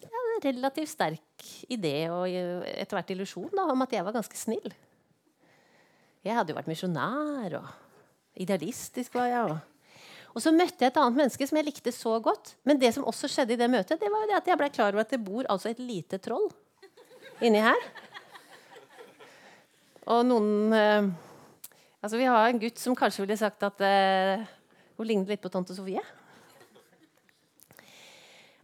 ja, 0.00 0.20
relativt 0.46 0.88
sterk 0.88 1.48
idé 1.68 2.08
og 2.08 2.24
etter 2.30 2.96
hvert 2.96 3.10
illusjon 3.12 3.60
om 3.60 3.84
at 3.84 3.92
jeg 3.92 4.06
var 4.06 4.16
ganske 4.16 4.38
snill. 4.38 4.72
Jeg 6.24 6.36
hadde 6.36 6.52
jo 6.52 6.56
vært 6.56 6.70
misjonær, 6.70 7.58
og 7.60 8.40
idealistisk 8.40 9.18
var 9.18 9.28
jeg. 9.28 9.52
Og, 9.52 10.00
og 10.32 10.44
så 10.44 10.52
møtte 10.52 10.86
jeg 10.86 10.94
et 10.94 11.02
annet 11.02 11.20
menneske 11.20 11.48
som 11.48 11.60
jeg 11.60 11.68
likte 11.68 11.92
så 11.92 12.16
godt. 12.24 12.54
Men 12.64 12.80
det 12.80 12.94
som 12.96 13.04
også 13.04 13.28
skjedde 13.28 13.56
i 13.56 13.60
det 13.60 13.68
møtet, 13.68 14.00
det 14.00 14.08
var 14.08 14.24
jo 14.24 14.32
det 14.32 14.40
at 14.40 14.48
jeg 14.48 14.60
ble 14.62 14.72
klar 14.72 14.94
over 14.94 15.04
at 15.04 15.12
det 15.12 15.20
bor 15.24 15.44
altså 15.52 15.72
et 15.74 15.84
lite 15.84 16.20
troll 16.24 16.48
inni 17.44 17.62
her. 17.64 17.82
Og 20.10 20.24
noen 20.26 20.76
eh, 20.76 21.10
Altså, 22.00 22.16
vi 22.16 22.24
har 22.24 22.46
en 22.48 22.56
gutt 22.56 22.80
som 22.80 22.94
kanskje 22.96 23.26
ville 23.26 23.36
sagt 23.36 23.60
at 23.66 23.82
eh, 23.84 24.40
hun 24.96 25.04
lignet 25.04 25.28
litt 25.28 25.42
på 25.44 25.50
tante 25.52 25.74
Sofie. 25.76 26.00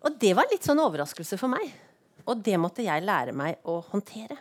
Og 0.00 0.16
det 0.16 0.30
var 0.38 0.48
litt 0.48 0.64
sånn 0.64 0.80
overraskelse 0.80 1.36
for 1.36 1.52
meg. 1.52 1.68
Og 2.24 2.40
det 2.40 2.56
måtte 2.56 2.86
jeg 2.86 3.04
lære 3.04 3.34
meg 3.36 3.60
å 3.68 3.82
håndtere. 3.90 4.38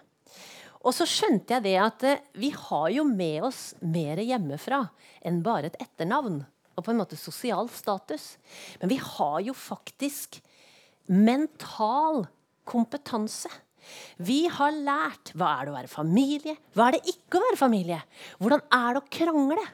Og 0.85 0.93
så 0.95 1.03
skjønte 1.09 1.57
jeg 1.57 1.65
det 1.65 1.75
at 1.81 2.07
eh, 2.07 2.23
vi 2.39 2.53
har 2.55 2.87
jo 2.95 3.03
med 3.09 3.49
oss 3.49 3.73
mer 3.83 4.21
hjemmefra 4.23 4.85
enn 5.27 5.43
bare 5.43 5.73
et 5.73 5.79
etternavn 5.83 6.45
og 6.75 6.83
på 6.83 6.93
en 6.93 6.99
måte 6.99 7.19
sosial 7.19 7.67
status. 7.71 8.35
Men 8.79 8.91
vi 8.91 9.01
har 9.01 9.39
jo 9.43 9.55
faktisk 9.57 10.39
mental 11.11 12.25
kompetanse. 12.67 13.51
Vi 14.17 14.45
har 14.51 14.75
lært 14.75 15.33
hva 15.35 15.55
er 15.55 15.65
det 15.65 15.73
å 15.73 15.77
være 15.79 15.91
familie, 15.91 16.55
hva 16.75 16.89
er 16.89 16.97
det 16.97 17.15
ikke 17.15 17.39
å 17.39 17.47
være 17.49 17.59
familie. 17.59 17.99
Hvordan 18.39 18.63
er 18.77 18.95
det 18.95 19.01
å 19.01 19.09
krangle? 19.17 19.65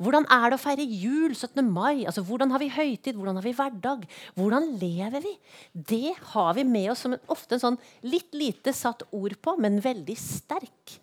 Hvordan 0.00 0.26
er 0.32 0.50
det 0.50 0.58
å 0.58 0.62
feire 0.62 0.84
jul 0.86 1.34
17. 1.34 1.62
mai? 1.64 2.04
Altså, 2.06 2.22
hvordan 2.26 2.52
har 2.54 2.62
vi 2.62 2.70
høytid? 2.72 3.16
Hvordan 3.16 3.40
har 3.40 3.46
vi 3.46 3.54
hverdag? 3.56 4.04
Hvordan 4.36 4.68
lever 4.80 5.24
vi? 5.24 5.34
Det 5.72 6.14
har 6.32 6.52
vi 6.56 6.66
med 6.68 6.92
oss 6.92 7.04
som 7.04 7.16
en, 7.16 7.24
ofte 7.32 7.56
en 7.56 7.64
sånn 7.64 7.80
litt 8.06 8.34
lite 8.36 8.74
satt 8.76 9.06
ord 9.10 9.36
på, 9.42 9.56
men 9.60 9.82
veldig 9.84 10.16
sterk 10.20 10.98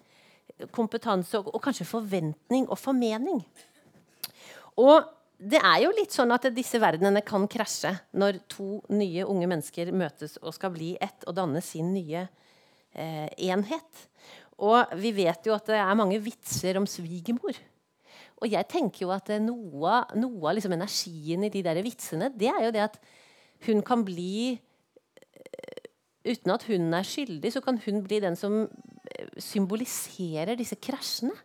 kompetanse 0.73 1.39
og, 1.39 1.51
og 1.55 1.63
kanskje 1.63 1.89
forventning 1.89 2.69
og 2.69 2.79
formening. 2.79 3.41
Og 4.79 5.09
det 5.43 5.59
er 5.59 5.81
jo 5.83 5.91
litt 5.95 6.13
sånn 6.15 6.31
at 6.31 6.45
disse 6.55 6.79
verdenene 6.79 7.23
kan 7.25 7.45
krasje 7.51 7.91
når 8.15 8.39
to 8.51 8.77
nye 8.93 9.25
unge 9.27 9.49
mennesker 9.49 9.91
møtes 9.91 10.37
og 10.41 10.55
skal 10.55 10.71
bli 10.75 10.93
ett 11.03 11.25
og 11.27 11.35
danne 11.35 11.61
sin 11.65 11.91
nye 11.93 12.23
eh, 12.23 12.42
enhet. 12.93 14.01
Og 14.63 14.93
vi 15.01 15.11
vet 15.17 15.47
jo 15.47 15.55
at 15.55 15.69
det 15.71 15.79
er 15.81 15.97
mange 15.97 16.19
vitser 16.21 16.77
om 16.79 16.85
svigermor. 16.89 17.57
Og 18.43 18.51
jeg 18.51 18.67
tenker 18.71 19.05
jo 19.05 19.13
at 19.15 19.31
eh, 19.31 19.41
noe, 19.41 20.01
noe 20.19 20.49
av 20.49 20.57
liksom 20.57 20.75
energien 20.75 21.45
i 21.47 21.51
de 21.53 21.63
der 21.65 21.79
vitsene, 21.85 22.31
det 22.35 22.51
er 22.51 22.65
jo 22.67 22.73
det 22.75 22.83
at 22.89 22.99
hun 23.67 23.79
kan 23.85 24.03
bli 24.05 24.53
eh, 24.53 25.79
Uten 26.23 26.53
at 26.53 26.63
hun 26.69 26.85
er 26.95 27.03
skyldig, 27.03 27.49
så 27.51 27.59
kan 27.59 27.75
hun 27.83 27.97
bli 28.05 28.21
den 28.23 28.37
som 28.39 28.61
eh, 28.63 29.31
symboliserer 29.43 30.55
disse 30.59 30.77
krasjene. 30.79 31.35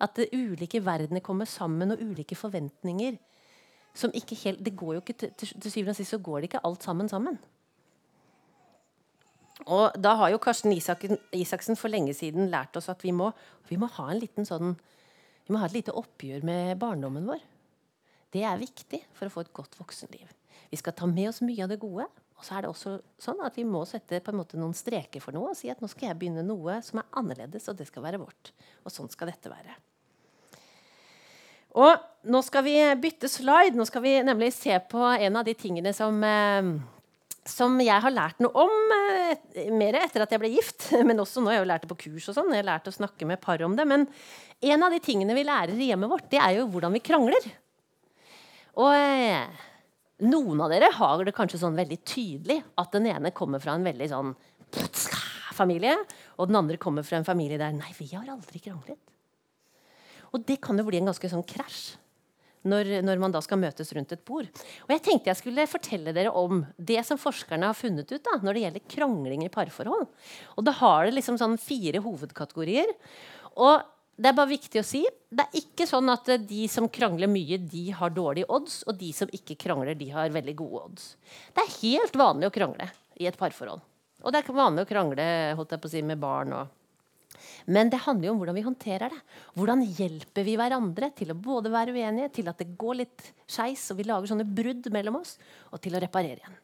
At 0.00 0.16
ulike 0.32 0.80
verdener 0.84 1.20
kommer 1.24 1.48
sammen, 1.48 1.92
og 1.92 2.00
ulike 2.04 2.36
forventninger. 2.36 3.16
Helt, 3.96 4.66
ikke 4.68 5.14
til, 5.16 5.30
til 5.36 5.70
syvende 5.72 5.94
og 5.94 5.96
sist 5.96 6.12
så 6.12 6.20
går 6.20 6.42
det 6.42 6.50
ikke 6.50 6.64
alt 6.68 6.84
sammen 6.84 7.08
sammen. 7.08 7.38
Og 9.64 9.96
da 9.96 10.12
har 10.20 10.34
jo 10.34 10.40
Karsten 10.42 10.74
Isaksen, 10.74 11.16
Isaksen 11.32 11.78
for 11.80 11.92
lenge 11.92 12.12
siden 12.14 12.50
lært 12.52 12.76
oss 12.76 12.90
at 12.92 13.00
vi 13.04 13.14
må, 13.16 13.30
vi 13.70 13.78
må 13.80 13.88
ha 13.96 14.10
en 14.12 14.20
liten 14.20 14.48
sånn 14.48 14.76
vi 15.46 15.54
må 15.54 15.60
ha 15.62 15.68
et 15.68 15.76
lite 15.76 15.94
oppgjør 15.94 16.42
med 16.42 16.74
barndommen 16.82 17.26
vår. 17.28 17.42
Det 18.34 18.42
er 18.42 18.58
viktig 18.58 18.98
for 19.14 19.28
å 19.28 19.32
få 19.32 19.44
et 19.44 19.52
godt 19.54 19.76
voksenliv. 19.78 20.26
Vi 20.72 20.78
skal 20.80 20.96
ta 20.98 21.06
med 21.06 21.30
oss 21.30 21.38
mye 21.46 21.62
av 21.62 21.70
det 21.70 21.78
gode. 21.78 22.08
Og 22.36 22.44
så 22.44 22.56
er 22.56 22.64
det 22.64 22.72
også 22.72 22.96
sånn 23.22 23.38
at 23.46 23.54
vi 23.56 23.62
må 23.64 23.84
sette 23.88 24.18
på 24.20 24.32
en 24.32 24.40
måte 24.40 24.58
noen 24.60 24.74
streker 24.76 25.22
for 25.22 25.32
noe 25.32 25.54
og 25.54 25.56
si 25.56 25.70
at 25.72 25.78
nå 25.80 25.88
skal 25.88 26.10
jeg 26.10 26.18
begynne 26.20 26.44
noe 26.44 26.80
som 26.84 27.00
er 27.00 27.06
annerledes, 27.16 27.70
og 27.70 27.78
det 27.78 27.86
skal 27.88 28.04
være 28.04 28.20
vårt. 28.20 28.50
Og 28.84 28.92
sånn 28.92 29.08
skal 29.12 29.30
dette 29.30 29.52
være. 29.52 29.78
Og 31.78 32.28
nå 32.32 32.42
skal 32.44 32.66
vi 32.66 32.74
bytte 33.00 33.30
slide. 33.30 33.78
Nå 33.78 33.86
skal 33.88 34.04
vi 34.04 34.18
nemlig 34.26 34.50
se 34.56 34.76
på 34.90 35.06
en 35.14 35.38
av 35.38 35.46
de 35.46 35.54
tingene 35.56 35.94
som 35.96 36.18
eh, 36.26 36.74
som 37.46 37.78
jeg 37.80 38.02
har 38.02 38.12
lært 38.12 38.40
noe 38.42 38.66
om 38.66 38.94
eh, 39.54 39.70
mer 39.74 39.98
etter 40.00 40.24
at 40.24 40.32
jeg 40.32 40.42
ble 40.42 40.50
gift. 40.54 40.88
Men 41.08 41.22
også 41.22 41.42
nå 41.42 41.50
har 41.50 41.58
jeg 41.58 41.64
jo 41.64 41.70
lært 41.72 41.86
det 41.86 41.92
på 41.92 42.00
kurs. 42.06 42.28
og 42.30 42.38
sånn, 42.38 42.52
jeg 42.54 42.64
har 42.64 42.70
lært 42.72 42.90
å 42.90 42.96
snakke 42.96 43.28
med 43.28 43.42
par 43.42 43.62
om 43.66 43.76
det, 43.78 43.86
Men 43.88 44.06
en 44.72 44.86
av 44.86 44.92
de 44.94 45.00
tingene 45.04 45.36
vi 45.36 45.46
lærer 45.46 45.76
i 45.76 45.90
hjemmet 45.90 46.12
vårt, 46.12 46.28
det 46.32 46.40
er 46.42 46.58
jo 46.58 46.68
hvordan 46.72 46.94
vi 46.96 47.04
krangler. 47.04 47.48
Og 48.76 48.92
eh, 48.92 49.64
noen 50.26 50.62
av 50.64 50.72
dere 50.72 50.92
har 50.96 51.24
det 51.24 51.34
kanskje 51.36 51.60
sånn 51.60 51.76
veldig 51.76 52.00
tydelig 52.08 52.62
at 52.80 52.94
den 52.96 53.08
ene 53.12 53.34
kommer 53.36 53.60
fra 53.62 53.76
en 53.76 53.84
veldig 53.86 54.08
sånn 54.12 54.32
familie, 55.56 55.96
og 56.36 56.50
den 56.50 56.58
andre 56.58 56.80
kommer 56.80 57.04
fra 57.06 57.20
en 57.20 57.28
familie 57.28 57.60
der 57.60 57.72
Nei, 57.72 57.92
vi 57.96 58.10
har 58.12 58.28
aldri 58.28 58.60
kranglet. 58.60 59.00
Og 60.34 60.42
det 60.44 60.58
kan 60.64 60.76
jo 60.76 60.84
bli 60.84 61.00
en 61.00 61.08
ganske 61.08 61.30
sånn 61.32 61.46
krasj 61.48 61.94
når, 62.68 62.92
når, 63.06 63.22
man 63.22 63.34
da 63.34 63.42
skal 63.44 63.60
møtes 63.62 63.92
rundt 63.96 64.14
et 64.14 64.24
bord. 64.26 64.48
Og 64.86 64.94
jeg 64.94 65.04
tenkte 65.06 65.32
jeg 65.32 65.40
skulle 65.40 65.66
fortelle 65.70 66.14
dere 66.16 66.34
om 66.34 66.64
det 66.76 67.00
som 67.06 67.20
forskerne 67.20 67.70
har 67.70 67.78
funnet 67.78 68.10
ut 68.12 68.24
da, 68.24 68.38
når 68.42 68.56
det 68.56 68.64
gjelder 68.66 68.88
krangling 68.96 69.46
i 69.46 69.52
parforhold. 69.52 70.06
Og 70.56 70.66
da 70.66 70.74
har 70.80 71.06
det 71.06 71.16
liksom 71.16 71.38
sånn 71.40 71.58
fire 71.60 72.02
hovedkategorier. 72.04 72.92
Og 73.56 73.84
det 74.16 74.30
er 74.30 74.36
bare 74.36 74.48
viktig 74.48 74.80
å 74.80 74.86
si 74.86 75.02
det 75.04 75.44
er 75.44 75.58
ikke 75.60 75.84
sånn 75.88 76.08
at 76.08 76.28
eh, 76.32 76.40
de 76.40 76.64
som 76.72 76.88
krangler 76.88 77.28
mye, 77.28 77.58
de 77.60 77.90
har 77.96 78.14
dårlige 78.14 78.48
odds, 78.52 78.80
og 78.88 78.96
de 79.00 79.10
som 79.12 79.30
ikke 79.34 79.58
krangler, 79.60 79.98
de 79.98 80.08
har 80.14 80.32
veldig 80.32 80.54
gode 80.56 80.84
odds. 80.86 81.10
Det 81.52 81.64
er 81.64 81.76
helt 81.82 82.16
vanlig 82.16 82.48
å 82.48 82.54
krangle 82.54 82.88
i 83.20 83.28
et 83.28 83.36
parforhold. 83.36 83.84
Og 84.24 84.32
det 84.32 84.40
er 84.40 84.56
vanlig 84.56 84.86
å 84.86 84.88
krangle 84.88 85.26
holdt 85.58 85.74
jeg 85.74 85.82
på 85.82 85.90
å 85.90 85.92
si, 85.92 86.02
med 86.06 86.20
barn. 86.22 86.54
Og. 86.56 86.85
Men 87.70 87.90
det 87.92 88.02
handler 88.04 88.28
jo 88.28 88.34
om 88.34 88.42
hvordan 88.42 88.58
vi 88.58 88.66
håndterer 88.66 89.12
det. 89.12 89.22
Hvordan 89.56 89.82
hjelper 89.98 90.46
vi 90.46 90.58
hverandre 90.58 91.10
til 91.16 91.32
å 91.32 91.38
både 91.38 91.72
være 91.72 91.96
uenige, 91.96 92.32
til 92.40 92.52
at 92.52 92.60
det 92.62 92.72
går 92.78 93.00
litt 93.02 93.32
skeis, 93.46 93.88
og 93.92 94.00
vi 94.00 94.08
lager 94.08 94.32
sånne 94.32 94.46
brudd 94.46 94.88
mellom 94.94 95.20
oss, 95.22 95.36
og 95.72 95.82
til 95.84 95.96
å 95.96 96.02
reparere 96.02 96.40
igjen. 96.40 96.62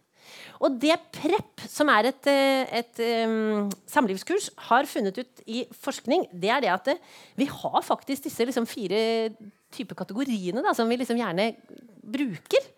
Og 0.62 0.76
det 0.80 0.94
PREP, 1.14 1.64
som 1.70 1.90
er 1.92 2.10
et, 2.12 2.28
et, 2.30 3.00
et 3.02 3.28
um, 3.28 3.70
samlivskurs, 3.90 4.50
har 4.68 4.88
funnet 4.88 5.18
ut 5.18 5.42
i 5.50 5.64
forskning, 5.82 6.28
det 6.32 6.52
er 6.54 6.62
det 6.64 6.70
at 6.72 6.92
eh, 6.94 7.00
vi 7.38 7.48
har 7.50 7.80
faktisk 7.84 8.28
disse 8.28 8.46
liksom, 8.46 8.68
fire 8.70 9.32
typer 9.74 9.98
kategoriene 9.98 10.62
da, 10.64 10.74
som 10.76 10.90
vi 10.90 11.00
liksom 11.00 11.18
gjerne 11.18 11.50
bruker. 12.02 12.68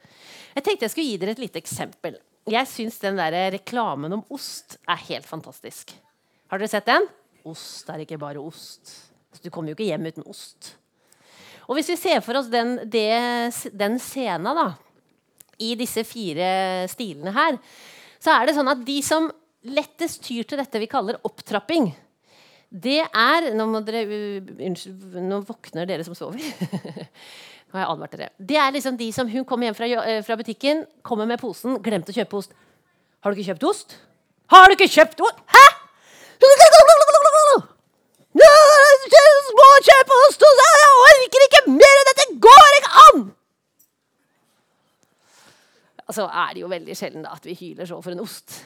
Jeg 0.54 0.64
tenkte 0.64 0.86
jeg 0.86 0.94
skulle 0.94 1.10
gi 1.10 1.20
dere 1.20 1.34
et 1.34 1.42
lite 1.42 1.60
eksempel. 1.60 2.16
Jeg 2.50 2.68
syns 2.70 2.98
den 3.02 3.18
der 3.18 3.36
reklamen 3.54 4.12
om 4.18 4.24
ost 4.32 4.78
er 4.84 5.00
helt 5.08 5.28
fantastisk. 5.28 5.94
Har 6.52 6.60
dere 6.60 6.70
sett 6.70 6.88
den? 6.88 7.06
Ost 7.44 7.90
er 7.92 8.04
ikke 8.04 8.20
bare 8.20 8.40
ost. 8.40 8.94
Du 9.42 9.50
kommer 9.52 9.72
jo 9.72 9.76
ikke 9.76 9.90
hjem 9.90 10.08
uten 10.08 10.26
ost. 10.30 10.74
Og 11.68 11.76
hvis 11.78 11.90
vi 11.92 11.96
ser 11.98 12.20
for 12.24 12.38
oss 12.38 12.50
den, 12.52 12.76
den 12.88 13.98
scenen, 14.00 14.56
da 14.56 14.72
i 15.62 15.74
disse 15.78 16.02
fire 16.06 16.86
stilene 16.90 17.32
her, 17.34 17.58
så 18.22 18.34
er 18.34 18.48
det 18.48 18.56
sånn 18.56 18.70
at 18.72 18.80
de 18.86 18.96
som 19.04 19.28
lettest 19.64 20.24
tyr 20.26 20.46
til 20.48 20.60
dette 20.60 20.80
vi 20.82 20.90
kaller 20.90 21.20
opptrapping, 21.24 21.92
det 22.74 23.04
er 23.06 23.52
Nå, 23.54 23.68
må 23.70 23.84
dere, 23.86 24.02
unnskyld, 24.50 25.14
nå 25.22 25.36
våkner 25.46 25.86
dere 25.86 26.02
som 26.06 26.16
sover. 26.18 26.42
nå 27.68 27.76
har 27.76 27.84
jeg 27.84 27.90
advart 27.92 28.16
dere. 28.16 28.28
Det 28.34 28.58
er 28.58 28.74
liksom 28.74 28.98
de 28.98 29.12
som 29.14 29.30
Hun 29.30 29.46
kommer 29.46 29.68
hjem 29.68 29.76
fra, 29.78 29.90
eh, 30.02 30.22
fra 30.26 30.38
butikken, 30.40 30.82
kommer 31.06 31.28
med 31.30 31.38
posen, 31.38 31.78
glemte 31.84 32.10
å 32.10 32.16
kjøpe 32.18 32.40
ost. 32.40 32.56
Har 33.22 33.30
du 33.30 33.38
ikke 33.38 33.52
kjøpt 33.52 33.68
ost? 33.70 33.96
Har 34.50 34.66
du 34.66 34.74
ikke 34.74 34.90
kjøpt 34.90 35.22
ost? 35.22 35.38
Hæ?! 35.54 35.64
Må 38.34 39.70
kjøpe 39.86 40.20
ost! 40.26 40.42
Jeg 40.42 40.92
orker 41.06 41.46
ikke 41.48 41.64
mer! 41.70 42.04
Dette 42.10 42.28
går 42.42 42.78
ikke 42.80 42.94
an! 43.06 43.24
altså 46.04 46.26
er 46.28 46.54
det 46.54 46.62
jo 46.62 46.70
veldig 46.70 46.96
sjelden 46.98 47.28
at 47.28 47.46
vi 47.48 47.56
hyler 47.58 47.88
så 47.88 48.00
for 48.04 48.14
en 48.14 48.22
ost. 48.24 48.58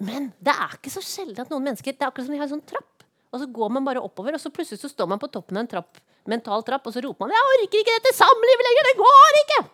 Men 0.00 0.30
det 0.40 0.52
er 0.54 0.78
ikke 0.78 0.92
så 0.92 1.02
sjelden 1.04 1.42
at 1.42 1.50
noen 1.52 1.66
mennesker 1.66 1.92
Det 1.92 2.06
er 2.06 2.08
akkurat 2.08 2.26
som 2.26 2.34
de 2.34 2.40
har 2.40 2.48
en 2.48 2.54
sånn 2.54 2.68
trapp. 2.68 3.04
Og 3.30 3.42
så 3.42 3.46
går 3.46 3.68
man 3.70 3.84
bare 3.86 4.02
oppover, 4.02 4.34
og 4.34 4.42
så 4.42 4.50
plutselig 4.50 4.80
så 4.80 4.90
står 4.90 5.06
man 5.10 5.20
på 5.22 5.28
toppen 5.30 5.58
av 5.58 5.62
en 5.62 5.70
trapp, 5.70 6.00
mental 6.26 6.64
trapp, 6.66 6.88
og 6.88 6.94
så 6.94 7.02
roper 7.04 7.28
man 7.28 7.34
'Jeg 7.36 7.50
orker 7.50 7.78
ikke 7.78 7.98
dette 7.98 8.16
samlivet 8.16 8.66
lenger! 8.66 8.88
Det 8.88 8.96
går 8.98 9.38
ikke!' 9.42 9.68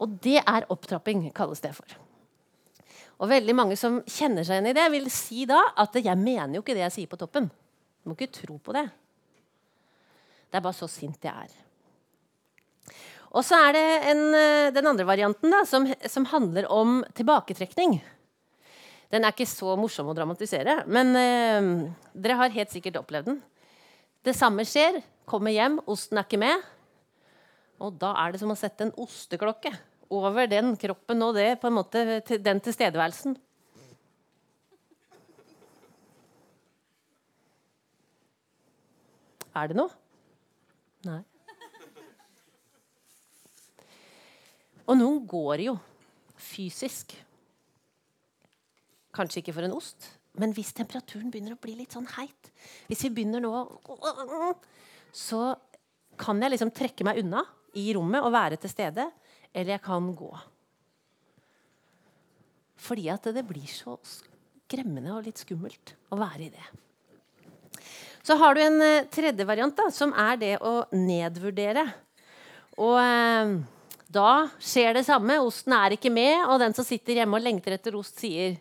Og 0.00 0.08
det 0.24 0.40
er 0.42 0.66
opptrapping, 0.68 1.30
kalles 1.34 1.60
det 1.60 1.74
for. 1.74 1.86
Og 3.16 3.30
veldig 3.30 3.54
mange 3.56 3.76
som 3.80 4.02
kjenner 4.04 4.44
seg 4.44 4.58
igjen 4.58 4.70
i 4.72 4.76
det, 4.76 4.86
vil 4.92 5.06
si 5.12 5.46
da 5.48 5.62
at 5.76 5.94
'jeg 5.94 6.18
mener 6.18 6.56
jo 6.56 6.62
ikke 6.62 6.76
det 6.76 6.84
jeg 6.84 6.92
sier 6.92 7.06
på 7.08 7.16
toppen'. 7.16 7.48
Du 7.48 8.10
må 8.10 8.16
ikke 8.16 8.32
tro 8.32 8.58
på 8.58 8.72
det. 8.72 8.90
Det 10.50 10.58
er 10.58 10.60
bare 10.60 10.76
så 10.76 10.88
sint 10.88 11.22
jeg 11.24 11.32
er. 11.32 11.50
Og 13.32 13.42
så 13.44 13.56
er 13.68 13.72
det 13.72 13.86
en, 14.10 14.34
eh, 14.34 14.70
den 14.70 14.86
andre 14.86 15.04
varianten 15.04 15.50
da, 15.50 15.64
som, 15.64 15.86
som, 16.06 16.24
handler 16.24 16.70
om 16.70 17.04
tilbaketrekning. 17.14 18.00
Den 19.10 19.24
er 19.24 19.32
ikke 19.32 19.46
så 19.46 19.76
morsom 19.76 20.08
å 20.08 20.14
dramatisere, 20.14 20.84
men 20.86 21.16
eh, 21.16 21.92
dere 22.14 22.38
har 22.38 22.54
helt 22.54 22.70
sikkert 22.70 22.96
opplevd 22.96 23.26
den. 23.26 23.42
Det 24.24 24.34
samme 24.36 24.64
skjer. 24.64 25.02
Kommer 25.26 25.50
hjem, 25.50 25.80
osten 25.86 26.18
er 26.18 26.24
ikke 26.24 26.38
med. 26.38 26.62
Og 27.82 27.98
da 27.98 28.14
er 28.22 28.32
det 28.32 28.40
som 28.40 28.50
å 28.50 28.56
sette 28.58 28.86
en 28.86 28.94
osteklokke 29.02 29.72
over 30.12 30.48
den 30.50 30.74
kroppen 30.80 31.22
og 31.26 31.34
det, 31.36 31.56
på 31.60 31.70
en 31.70 31.76
måte, 31.78 32.04
den 32.22 32.62
tilstedeværelsen. 32.62 33.36
Er 39.56 39.70
det 39.70 39.78
noe? 39.78 39.92
Nei. 41.06 41.22
Og 44.86 44.98
noen 44.98 45.22
går 45.26 45.64
jo 45.64 45.76
fysisk. 46.38 47.14
Kanskje 49.16 49.40
ikke 49.40 49.54
for 49.56 49.66
en 49.66 49.74
ost, 49.74 50.10
men 50.36 50.52
hvis 50.54 50.74
temperaturen 50.76 51.30
begynner 51.32 51.56
å 51.56 51.60
bli 51.60 51.72
litt 51.78 51.94
sånn 51.96 52.08
heit 52.18 52.50
Hvis 52.90 53.06
vi 53.06 53.10
begynner 53.16 53.40
nå 53.40 53.52
Så 55.16 55.38
kan 56.20 56.42
jeg 56.42 56.52
liksom 56.52 56.72
trekke 56.76 57.06
meg 57.08 57.22
unna 57.22 57.40
i 57.76 57.86
rommet 57.96 58.24
og 58.24 58.34
være 58.34 58.58
til 58.60 58.72
stede, 58.72 59.06
eller 59.56 59.76
jeg 59.78 59.84
kan 59.86 60.08
gå. 60.16 60.30
Fordi 62.86 63.06
at 63.08 63.28
det 63.32 63.44
blir 63.48 63.68
så 63.70 63.96
skremmende 64.04 65.14
og 65.16 65.24
litt 65.24 65.40
skummelt 65.40 65.94
å 66.12 66.18
være 66.20 66.44
i 66.44 66.50
det. 66.52 66.66
Så 68.26 68.36
har 68.40 68.56
du 68.56 68.60
en 68.60 68.80
eh, 68.82 69.06
tredje 69.12 69.46
variant, 69.46 69.74
da, 69.78 69.86
som 69.94 70.12
er 70.18 70.38
det 70.40 70.52
å 70.66 70.80
nedvurdere. 70.92 71.86
Og 72.82 72.96
eh, 73.00 73.52
da 74.12 74.30
skjer 74.58 74.98
det 74.98 75.06
samme. 75.06 75.38
Osten 75.46 75.74
er 75.76 75.96
ikke 75.96 76.12
med, 76.12 76.42
og 76.50 76.60
den 76.60 76.74
som 76.76 76.86
sitter 76.86 77.20
hjemme 77.22 77.38
og 77.38 77.46
lengter 77.46 77.78
etter 77.78 77.96
ost, 77.98 78.18
sier 78.20 78.58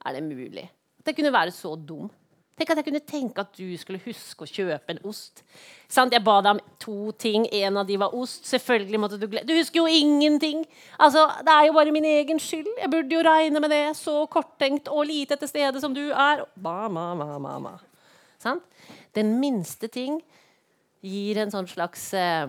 Er 0.00 0.16
det 0.16 0.24
mulig? 0.24 0.64
Jeg 1.04 1.16
kunne 1.16 1.32
være 1.34 1.52
så 1.52 1.74
dum. 1.76 2.08
Tenk 2.60 2.74
at 2.74 2.80
jeg 2.82 2.84
kunne 2.90 3.00
tenke 3.08 3.40
at 3.40 3.54
du 3.56 3.68
skulle 3.80 4.02
huske 4.04 4.44
å 4.44 4.48
kjøpe 4.50 4.92
en 4.92 4.98
ost. 5.08 5.40
Sant? 5.88 6.12
Jeg 6.12 6.20
ba 6.26 6.34
deg 6.44 6.58
om 6.58 6.60
to 6.82 7.12
ting. 7.16 7.46
En 7.56 7.78
av 7.80 7.86
de 7.88 7.96
var 8.02 8.12
ost. 8.12 8.44
Selvfølgelig 8.50 9.00
måtte 9.00 9.16
Du 9.16 9.24
glede 9.30 9.48
Du 9.48 9.54
husker 9.56 9.80
jo 9.80 9.86
ingenting! 9.88 10.66
Altså, 11.00 11.22
Det 11.40 11.54
er 11.54 11.70
jo 11.70 11.72
bare 11.78 11.94
min 11.96 12.04
egen 12.04 12.42
skyld. 12.42 12.68
Jeg 12.82 12.92
burde 12.92 13.16
jo 13.16 13.24
regne 13.24 13.64
med 13.64 13.72
det. 13.72 13.96
Så 13.96 14.26
korttenkt 14.28 14.92
og 14.92 15.08
lite 15.08 15.40
til 15.40 15.48
stede 15.48 15.80
som 15.80 15.96
du 15.96 16.02
er. 16.12 16.44
Ba, 16.54 16.90
ma, 16.92 17.14
ma, 17.16 17.38
ma, 17.40 17.56
ma. 17.64 17.74
Sant? 18.36 18.68
Den 19.16 19.38
minste 19.40 19.88
ting 19.88 20.20
gir 21.00 21.40
en 21.40 21.50
sånn 21.50 21.66
slags 21.66 22.10
eh, 22.12 22.44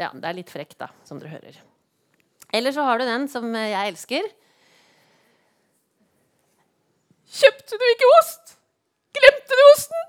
ja, 0.00 0.08
det 0.14 0.24
er 0.24 0.36
litt 0.40 0.48
frekt, 0.48 0.78
da, 0.80 0.88
som 1.04 1.20
dere 1.20 1.36
hører. 1.36 1.60
Eller 2.56 2.72
så 2.72 2.88
har 2.88 2.96
du 2.96 3.04
den 3.04 3.28
som 3.28 3.52
jeg 3.52 3.92
elsker. 3.92 4.32
Kjøpte 7.28 7.76
du 7.76 7.90
ikke 7.92 8.14
ost? 8.22 8.57
Glemte 9.18 9.58
du 9.60 9.64
osten? 9.72 10.04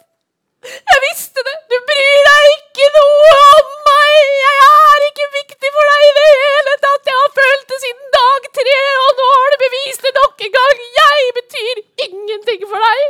Jeg 0.69 1.01
visste 1.07 1.43
det! 1.47 1.55
Du 1.71 1.77
bryr 1.89 2.25
deg 2.27 2.47
ikke 2.55 2.87
noe 2.97 3.29
om 3.59 3.69
meg! 3.87 4.17
Jeg 4.41 4.57
er 4.65 5.05
ikke 5.07 5.27
viktig 5.37 5.71
for 5.75 5.91
deg 5.93 6.07
i 6.09 6.11
det 6.17 6.25
hele 6.31 6.75
tatt! 6.83 7.07
Jeg 7.11 7.21
har 7.21 7.31
følt 7.37 7.71
det 7.71 7.79
siden 7.85 8.11
dag 8.17 8.49
tre, 8.59 8.75
og 9.05 9.21
nå 9.21 9.29
har 9.35 9.55
du 9.55 9.57
bevist 9.63 10.05
det 10.07 10.13
nok 10.19 10.45
en 10.47 10.53
gang! 10.57 10.83
Jeg 10.99 11.33
betyr 11.39 11.81
ingenting 12.09 12.67
for 12.73 12.87
deg! 12.89 13.07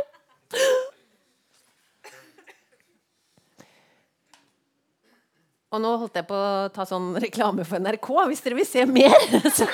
Og 5.70 5.78
nå 5.78 5.90
holdt 6.00 6.16
jeg 6.18 6.26
på 6.26 6.34
å 6.34 6.70
ta 6.74 6.82
sånn 6.88 7.12
reklame 7.22 7.62
for 7.66 7.78
NRK. 7.78 8.08
Hvis 8.30 8.40
dere 8.42 8.56
vil 8.58 8.66
se 8.66 8.82
mer, 8.90 9.14
så, 9.58 9.68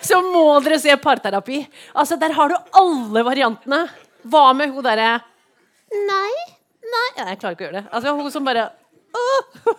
så 0.00 0.20
må 0.24 0.46
dere 0.64 0.78
se 0.80 0.96
Parterapi. 1.00 1.58
Altså, 1.92 2.16
Der 2.20 2.32
har 2.38 2.48
du 2.48 2.56
alle 2.80 3.24
variantene. 3.28 3.82
Hva 4.22 4.52
med 4.54 4.70
hun 4.72 4.84
derre 4.84 5.14
Nei, 5.92 6.34
nei 6.86 7.06
Jeg 7.18 7.38
klarer 7.40 7.56
ikke 7.56 7.64
å 7.64 7.66
gjøre 7.66 7.80
det. 7.80 7.86
Altså, 7.92 8.14
Hun 8.16 8.30
som 8.32 8.46
bare 8.46 8.68
Åh! 9.12 9.72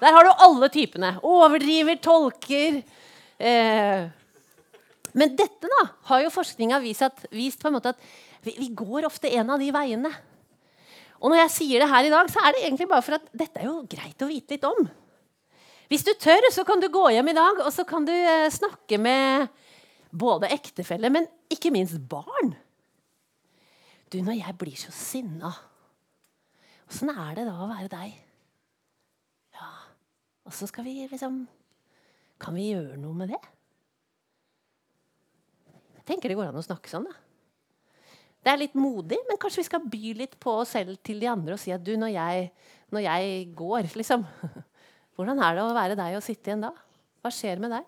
Der 0.00 0.14
har 0.16 0.24
du 0.24 0.30
alle 0.32 0.68
typene. 0.72 1.10
Overdriver, 1.26 1.98
tolker. 2.00 2.78
Eh. 3.36 4.06
Men 5.12 5.34
dette 5.36 5.68
da, 5.68 5.82
har 6.08 6.22
jo 6.24 6.32
forskninga 6.32 6.78
vist, 6.80 7.24
vist, 7.34 7.60
på 7.60 7.68
en 7.68 7.76
måte 7.76 7.92
at 7.92 8.00
vi, 8.46 8.54
vi 8.56 8.68
går 8.76 9.04
ofte 9.08 9.28
en 9.36 9.52
av 9.52 9.60
de 9.60 9.68
veiene. 9.74 10.12
Og 11.20 11.28
når 11.28 11.42
jeg 11.42 11.54
sier 11.58 11.84
det 11.84 11.90
her 11.90 12.08
i 12.08 12.12
dag, 12.12 12.30
så 12.32 12.40
er 12.40 12.56
det 12.56 12.64
egentlig 12.64 12.88
bare 12.88 13.04
for 13.04 13.18
at 13.18 13.28
dette 13.36 13.60
er 13.60 13.68
jo 13.68 13.82
greit 13.92 14.24
å 14.24 14.30
vite 14.30 14.56
litt 14.56 14.64
om. 14.64 14.88
Hvis 15.90 16.06
du 16.06 16.14
tør, 16.14 16.48
så 16.54 16.64
kan 16.64 16.80
du 16.80 16.88
gå 16.92 17.08
hjem 17.12 17.32
i 17.32 17.36
dag 17.36 17.60
og 17.64 17.72
så 17.74 17.84
kan 17.88 18.06
du 18.06 18.14
eh, 18.14 18.48
snakke 18.54 18.96
med 19.02 19.50
både 20.10 20.48
ektefelle, 20.54 21.10
men 21.12 21.28
ikke 21.52 21.72
minst 21.74 21.98
barn. 22.08 22.54
Du, 24.10 24.18
når 24.26 24.40
jeg 24.40 24.56
blir 24.58 24.78
så 24.78 24.90
sinna, 24.94 25.52
åssen 26.90 27.12
er 27.12 27.36
det 27.38 27.46
da 27.46 27.54
å 27.62 27.68
være 27.70 27.90
deg? 27.92 28.14
Ja, 29.54 29.70
Og 30.48 30.54
så 30.56 30.66
skal 30.66 30.86
vi 30.88 31.04
liksom 31.10 31.44
Kan 32.40 32.56
vi 32.56 32.70
gjøre 32.72 32.96
noe 32.98 33.14
med 33.14 33.30
det? 33.30 33.40
Jeg 36.00 36.06
tenker 36.08 36.32
det 36.32 36.38
går 36.38 36.48
an 36.50 36.58
å 36.58 36.64
snakke 36.64 36.90
sånn, 36.90 37.04
da. 37.06 37.12
Det 38.40 38.50
er 38.50 38.62
litt 38.62 38.74
modig, 38.74 39.18
men 39.28 39.38
kanskje 39.38 39.60
vi 39.60 39.68
skal 39.68 39.84
by 39.92 40.14
litt 40.16 40.38
på 40.40 40.54
oss 40.62 40.72
selv 40.72 40.96
til 41.04 41.20
de 41.20 41.28
andre 41.28 41.54
og 41.54 41.60
si 41.60 41.74
at 41.74 41.84
du, 41.84 41.92
når 42.00 42.14
jeg, 42.14 42.46
når 42.90 43.04
jeg 43.04 43.42
går, 43.54 43.90
liksom 44.00 44.24
Hvordan 45.14 45.42
er 45.44 45.58
det 45.58 45.64
å 45.66 45.74
være 45.76 45.98
deg 45.98 46.16
og 46.16 46.24
sitte 46.24 46.48
igjen 46.48 46.64
da? 46.64 46.72
Hva 47.20 47.30
skjer 47.36 47.60
med 47.60 47.74
deg? 47.76 47.84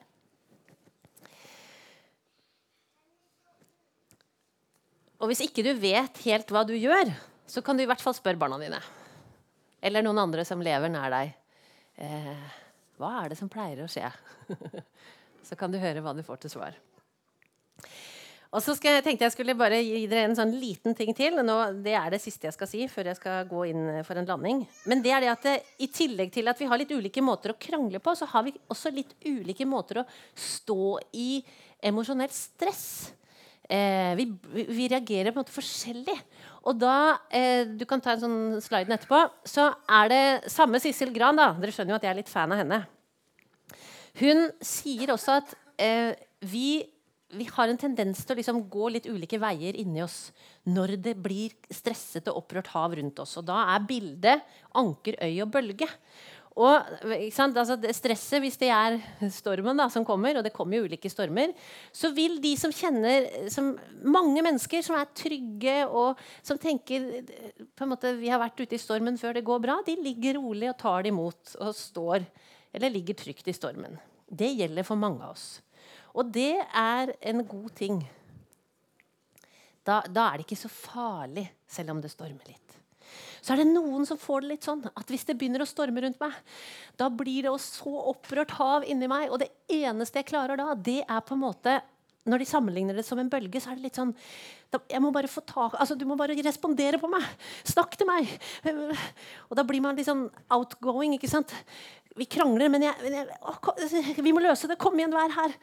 Og 5.22 5.30
hvis 5.30 5.44
ikke 5.44 5.62
du 5.62 5.70
vet 5.78 6.18
helt 6.26 6.50
hva 6.50 6.64
du 6.66 6.74
gjør, 6.74 7.12
så 7.46 7.62
kan 7.62 7.78
du 7.78 7.84
i 7.84 7.88
hvert 7.88 8.02
fall 8.02 8.16
spørre 8.16 8.40
barna 8.40 8.58
dine. 8.58 8.80
Eller 9.82 10.02
noen 10.02 10.18
andre 10.18 10.42
som 10.46 10.62
lever 10.62 10.90
nær 10.90 11.12
deg. 11.14 11.36
Eh, 12.02 12.48
hva 12.98 13.20
er 13.20 13.30
det 13.30 13.38
som 13.38 13.50
pleier 13.50 13.84
å 13.84 13.90
skje? 13.90 14.10
så 15.46 15.58
kan 15.58 15.70
du 15.70 15.78
høre 15.78 16.02
hva 16.02 16.14
du 16.16 16.24
får 16.26 16.42
til 16.42 16.54
svar. 16.56 16.74
Og 18.52 18.60
så 18.60 18.74
jeg, 18.84 19.00
tenkte 19.00 19.24
jeg 19.24 19.32
skulle 19.32 19.54
bare 19.56 19.78
gi 19.80 20.02
dere 20.10 20.26
en 20.28 20.36
sånn 20.36 20.50
liten 20.60 20.92
ting 20.98 21.14
til. 21.16 21.38
Nå, 21.40 21.56
det 21.86 21.94
er 21.96 22.10
det 22.12 22.20
siste 22.20 22.50
jeg 22.50 22.56
skal 22.58 22.68
si 22.68 22.82
før 22.90 23.08
jeg 23.08 23.20
skal 23.22 23.46
gå 23.48 23.62
inn 23.70 23.86
for 24.04 24.18
en 24.18 24.28
landing. 24.28 24.66
Men 24.90 25.06
det 25.06 25.14
er 25.14 25.24
det 25.24 25.30
at 25.32 25.46
det, 25.46 25.56
i 25.80 25.88
tillegg 25.88 26.34
til 26.34 26.50
at 26.50 26.60
vi 26.60 26.68
har 26.68 26.82
litt 26.82 26.92
ulike 26.92 27.24
måter 27.24 27.54
å 27.54 27.60
krangle 27.62 28.02
på, 28.02 28.12
så 28.18 28.28
har 28.34 28.44
vi 28.44 28.52
også 28.74 28.92
litt 28.92 29.14
ulike 29.24 29.64
måter 29.70 30.02
å 30.02 30.08
stå 30.36 30.98
i 31.16 31.30
emosjonelt 31.80 32.34
stress. 32.36 33.14
Eh, 33.72 34.12
vi, 34.18 34.26
vi, 34.52 34.86
reagerer 34.90 35.32
på 35.32 35.38
en 35.38 35.44
måte 35.46 35.54
forskjellig. 35.54 36.16
Og 36.68 36.76
da 36.76 36.96
eh, 37.32 37.64
Du 37.64 37.86
kan 37.88 38.02
ta 38.02 38.12
en 38.12 38.24
sånn 38.24 38.40
sliden 38.64 38.92
etterpå. 38.96 39.22
Så 39.48 39.70
er 39.88 40.12
det 40.12 40.24
samme 40.52 40.80
Sissel 40.82 41.14
Gran. 41.14 41.38
da, 41.40 41.52
Dere 41.60 41.74
skjønner 41.74 41.96
jo 41.96 42.00
at 42.00 42.06
jeg 42.06 42.12
er 42.12 42.20
litt 42.20 42.32
fan 42.32 42.52
av 42.52 42.60
henne. 42.60 42.82
Hun 44.20 44.50
sier 44.60 45.14
også 45.14 45.38
at 45.40 45.54
eh, 45.80 46.12
vi 46.44 46.82
vi 47.32 47.46
har 47.48 47.70
en 47.70 47.78
tendens 47.80 48.20
til 48.20 48.34
å 48.34 48.38
liksom 48.38 48.58
gå 48.68 48.90
litt 48.92 49.06
ulike 49.08 49.38
veier 49.40 49.76
inni 49.80 50.02
oss 50.04 50.34
når 50.68 50.98
det 51.06 51.14
blir 51.24 51.54
stresset 51.72 52.28
og 52.28 52.42
opprørt 52.42 52.68
hav 52.74 52.96
rundt 52.98 53.22
oss. 53.24 53.38
Og 53.40 53.46
da 53.48 53.62
er 53.72 53.86
bildet 53.88 54.42
anker, 54.76 55.16
øy 55.16 55.40
og 55.40 55.54
bølge. 55.54 55.88
Og 56.52 56.74
altså, 57.08 57.78
Stresset, 57.96 58.42
hvis 58.44 58.58
det 58.60 58.68
er 58.68 58.98
stormen 59.32 59.78
da, 59.78 59.86
som 59.92 60.04
kommer, 60.04 60.36
og 60.36 60.44
det 60.44 60.52
kommer 60.52 60.78
jo 60.78 60.88
ulike 60.90 61.08
stormer, 61.08 61.54
så 61.94 62.10
vil 62.12 62.36
de 62.44 62.52
som 62.60 62.74
kjenner 62.74 63.48
som 63.52 63.72
Mange 64.02 64.42
mennesker 64.44 64.82
som 64.84 64.98
er 64.98 65.10
trygge 65.16 65.76
og 65.86 66.20
som 66.44 66.58
tenker 66.60 67.22
på 67.72 67.84
en 67.84 67.92
måte, 67.94 68.12
vi 68.18 68.28
har 68.32 68.40
vært 68.42 68.60
ute 68.60 68.76
i 68.76 68.82
stormen 68.82 69.16
før 69.20 69.38
det 69.38 69.46
går 69.46 69.62
bra, 69.62 69.78
de 69.86 69.94
ligger 69.96 70.40
rolig 70.40 70.68
og 70.68 70.78
tar 70.80 71.04
det 71.04 71.12
imot 71.14 71.54
og 71.62 71.76
står 71.76 72.26
eller 72.72 72.92
ligger 72.92 73.14
trygt 73.14 73.48
i 73.48 73.54
stormen. 73.56 73.98
Det 74.26 74.48
gjelder 74.56 74.86
for 74.86 74.98
mange 74.98 75.22
av 75.22 75.36
oss. 75.36 75.60
Og 76.16 76.28
det 76.32 76.56
er 76.60 77.14
en 77.30 77.44
god 77.48 77.70
ting. 77.76 78.00
Da, 79.82 80.00
da, 80.06 80.28
er 80.28 80.38
det 80.38 80.46
ikke 80.46 80.62
så 80.62 80.70
farlig, 80.72 81.46
selv 81.68 81.94
om 81.94 82.02
det 82.02 82.12
stormer 82.12 82.46
litt. 82.48 82.61
Så 83.42 83.52
er 83.52 83.62
det 83.62 83.72
noen 83.72 84.06
som 84.06 84.20
får 84.20 84.44
det 84.44 84.52
litt 84.52 84.66
sånn 84.66 84.84
at 84.86 85.08
hvis 85.10 85.26
det 85.26 85.34
begynner 85.38 85.64
å 85.64 85.68
storme 85.68 86.04
rundt 86.04 86.20
meg, 86.22 86.36
da 87.00 87.08
blir 87.10 87.48
det 87.48 87.54
så 87.64 87.94
opprørt 88.12 88.54
hav 88.60 88.86
inni 88.86 89.08
meg, 89.10 89.32
og 89.32 89.42
det 89.42 89.50
eneste 89.72 90.22
jeg 90.22 90.30
klarer 90.30 90.60
da, 90.60 90.76
det 90.78 91.00
er 91.02 91.24
på 91.26 91.34
en 91.34 91.42
måte 91.42 91.80
når 92.22 92.38
de 92.38 92.46
sammenligner 92.46 92.94
det 92.94 93.02
som 93.02 93.18
en 93.18 93.30
bølge, 93.30 93.58
så 93.58 93.72
er 93.72 93.78
det 93.78 93.88
litt 93.88 93.98
sånn 93.98 94.12
jeg 94.88 95.02
må 95.04 95.10
bare 95.12 95.28
få 95.28 95.42
tak, 95.44 95.74
altså 95.76 95.96
Du 95.98 96.06
må 96.08 96.14
bare 96.16 96.36
respondere 96.38 96.96
på 96.96 97.10
meg. 97.10 97.24
Snakk 97.68 97.92
til 97.98 98.08
meg. 98.08 98.30
Og 99.50 99.56
da 99.58 99.64
blir 99.68 99.82
man 99.84 99.98
litt 99.98 100.08
sånn 100.08 100.22
outgoing. 100.48 101.18
ikke 101.18 101.28
sant? 101.28 101.52
Vi 102.16 102.24
krangler, 102.30 102.70
men 102.72 102.86
jeg, 102.86 103.10
jeg 103.12 103.26
å, 103.36 103.74
vi 104.24 104.32
må 104.32 104.40
løse 104.40 104.70
det. 104.70 104.78
Kom 104.80 104.96
igjen, 104.96 105.12
er 105.12 105.34
her. 105.34 105.56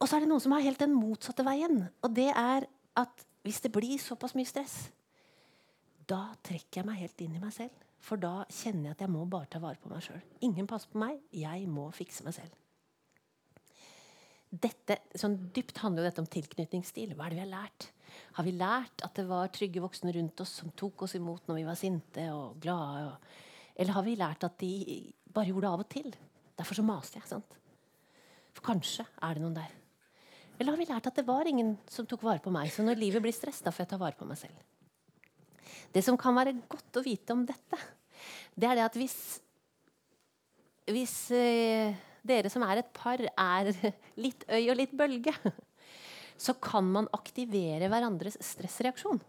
Og 0.00 0.08
så 0.08 0.16
er 0.16 0.24
det 0.24 0.30
noen 0.30 0.40
som 0.40 0.54
har 0.56 0.64
helt 0.64 0.80
den 0.80 0.96
motsatte 0.96 1.44
veien. 1.44 1.82
Og 2.00 2.16
det 2.16 2.30
er 2.32 2.64
at 2.96 3.26
hvis 3.44 3.60
det 3.60 3.74
blir 3.74 4.00
såpass 4.00 4.32
mye 4.38 4.48
stress, 4.48 4.86
da 6.10 6.22
trekker 6.46 6.80
jeg 6.80 6.88
meg 6.88 7.00
helt 7.02 7.22
inn 7.24 7.36
i 7.36 7.42
meg 7.42 7.54
selv. 7.54 7.86
For 8.00 8.20
da 8.20 8.46
kjenner 8.48 8.90
jeg 8.90 8.96
at 8.96 9.04
jeg 9.04 9.12
må 9.12 9.26
bare 9.28 9.48
ta 9.52 9.60
vare 9.60 9.78
på 9.80 9.90
meg 9.92 10.02
sjøl. 10.04 10.22
Ingen 10.46 10.68
passer 10.68 10.90
på 10.92 11.00
meg. 11.02 11.20
Jeg 11.36 11.68
må 11.68 11.90
fikse 11.94 12.24
meg 12.26 12.36
selv. 12.38 12.56
Dette, 14.50 14.96
sånn 15.14 15.36
Dypt 15.54 15.78
handler 15.84 16.02
jo 16.02 16.08
dette 16.08 16.22
om 16.24 16.30
tilknytningsstil. 16.30 17.12
Hva 17.14 17.28
er 17.28 17.34
det 17.34 17.38
vi 17.38 17.44
har 17.44 17.52
lært? 17.52 17.90
Har 18.38 18.46
vi 18.46 18.56
lært 18.56 19.04
at 19.06 19.14
det 19.20 19.26
var 19.28 19.52
trygge 19.54 19.82
voksne 19.84 20.14
rundt 20.16 20.42
oss 20.42 20.56
som 20.62 20.72
tok 20.74 21.04
oss 21.06 21.14
imot 21.18 21.46
når 21.46 21.60
vi 21.60 21.68
var 21.68 21.78
sinte 21.78 22.26
og 22.34 22.58
glade? 22.62 23.12
eller 23.80 23.96
har 23.96 24.04
vi 24.04 24.16
lært 24.18 24.44
at 24.44 24.58
de 24.60 24.72
bare 25.32 25.48
gjorde 25.48 25.64
det 25.64 25.70
av 25.70 25.82
og 25.84 25.88
til? 25.88 26.10
Derfor 26.58 26.76
så 26.76 26.84
maste 26.84 27.16
jeg. 27.16 27.28
sant? 27.30 27.54
For 28.52 28.66
kanskje 28.66 29.06
er 29.22 29.36
det 29.36 29.44
noen 29.44 29.56
der. 29.56 29.70
Eller 30.58 30.74
har 30.74 30.80
vi 30.80 30.88
lært 30.90 31.06
at 31.08 31.16
det 31.16 31.24
var 31.24 31.48
ingen 31.48 31.78
som 31.88 32.08
tok 32.08 32.26
vare 32.26 32.42
på 32.44 32.52
meg? 32.52 32.68
Så 32.68 32.84
når 32.84 33.00
livet 33.00 33.24
blir 33.24 33.32
stress, 33.32 33.62
da 33.64 33.72
får 33.72 33.86
jeg 33.86 33.92
ta 33.94 34.00
vare 34.02 34.18
på 34.18 34.28
meg 34.28 34.36
selv. 34.36 34.58
Det 35.90 36.02
som 36.06 36.18
kan 36.18 36.36
være 36.36 36.54
godt 36.70 37.00
å 37.00 37.04
vite 37.04 37.34
om 37.34 37.42
dette, 37.46 37.78
det 38.54 38.68
er 38.68 38.78
det 38.78 38.84
at 38.84 38.98
hvis, 38.98 39.16
hvis 40.90 41.16
eh, 41.34 41.96
dere 42.26 42.52
som 42.52 42.64
er 42.66 42.82
et 42.82 42.92
par, 42.94 43.22
er 43.22 43.72
litt 44.24 44.46
øy 44.46 44.70
og 44.70 44.78
litt 44.78 44.94
bølge, 44.96 45.34
så 46.44 46.54
kan 46.62 46.86
man 46.86 47.10
aktivere 47.16 47.90
hverandres 47.90 48.38
stressreaksjon. 48.44 49.20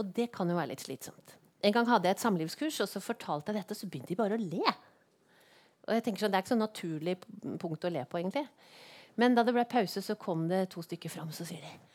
Og 0.00 0.08
det 0.16 0.30
kan 0.32 0.48
jo 0.48 0.56
være 0.56 0.72
litt 0.72 0.86
slitsomt. 0.86 1.36
En 1.62 1.74
gang 1.74 1.86
hadde 1.86 2.08
jeg 2.08 2.16
et 2.16 2.24
samlivskurs, 2.24 2.80
og 2.82 2.88
så 2.90 3.02
fortalte 3.02 3.52
jeg 3.52 3.60
dette, 3.60 3.76
og 3.76 3.78
så 3.78 3.88
begynte 3.90 4.10
de 4.10 4.18
bare 4.18 4.38
å 4.38 4.40
le. 4.40 4.72
Og 5.82 5.92
jeg 5.94 6.04
tenker 6.06 6.24
sånn, 6.24 6.32
Det 6.32 6.40
er 6.40 6.44
ikke 6.46 6.54
så 6.54 6.58
naturlig 6.58 7.14
punkt 7.60 7.84
å 7.84 7.92
le 7.92 8.02
på, 8.08 8.18
egentlig. 8.18 8.46
Men 9.20 9.36
da 9.36 9.44
det 9.44 9.54
ble 9.54 9.66
pause, 9.68 10.00
så 10.02 10.16
kom 10.18 10.48
det 10.48 10.64
to 10.72 10.82
stykker 10.82 11.12
fram, 11.12 11.30
så 11.34 11.44
sier 11.46 11.60
de 11.60 11.91